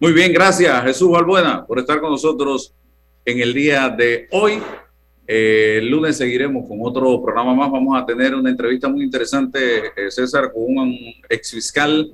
[0.00, 2.74] Muy bien, gracias Jesús Balbuena por estar con nosotros
[3.24, 4.60] en el día de hoy.
[5.24, 7.70] Eh, el lunes seguiremos con otro programa más.
[7.70, 10.98] Vamos a tener una entrevista muy interesante, eh, César, con un
[11.28, 12.12] ex fiscal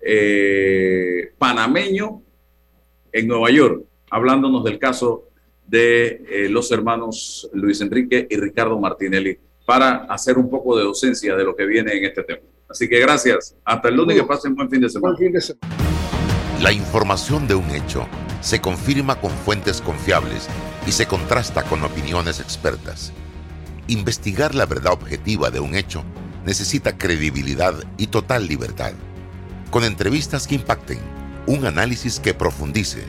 [0.00, 2.22] eh, panameño
[3.12, 5.28] en Nueva York, hablándonos del caso
[5.66, 11.34] de eh, los hermanos Luis Enrique y Ricardo Martinelli para hacer un poco de docencia
[11.36, 12.42] de lo que viene en este tema.
[12.68, 13.56] Así que gracias.
[13.64, 15.16] Hasta el lunes, que pasen buen fin de semana.
[16.60, 18.06] La información de un hecho
[18.40, 20.48] se confirma con fuentes confiables
[20.86, 23.12] y se contrasta con opiniones expertas.
[23.86, 26.04] Investigar la verdad objetiva de un hecho
[26.44, 28.92] necesita credibilidad y total libertad.
[29.70, 30.98] Con entrevistas que impacten,
[31.46, 33.04] un análisis que profundice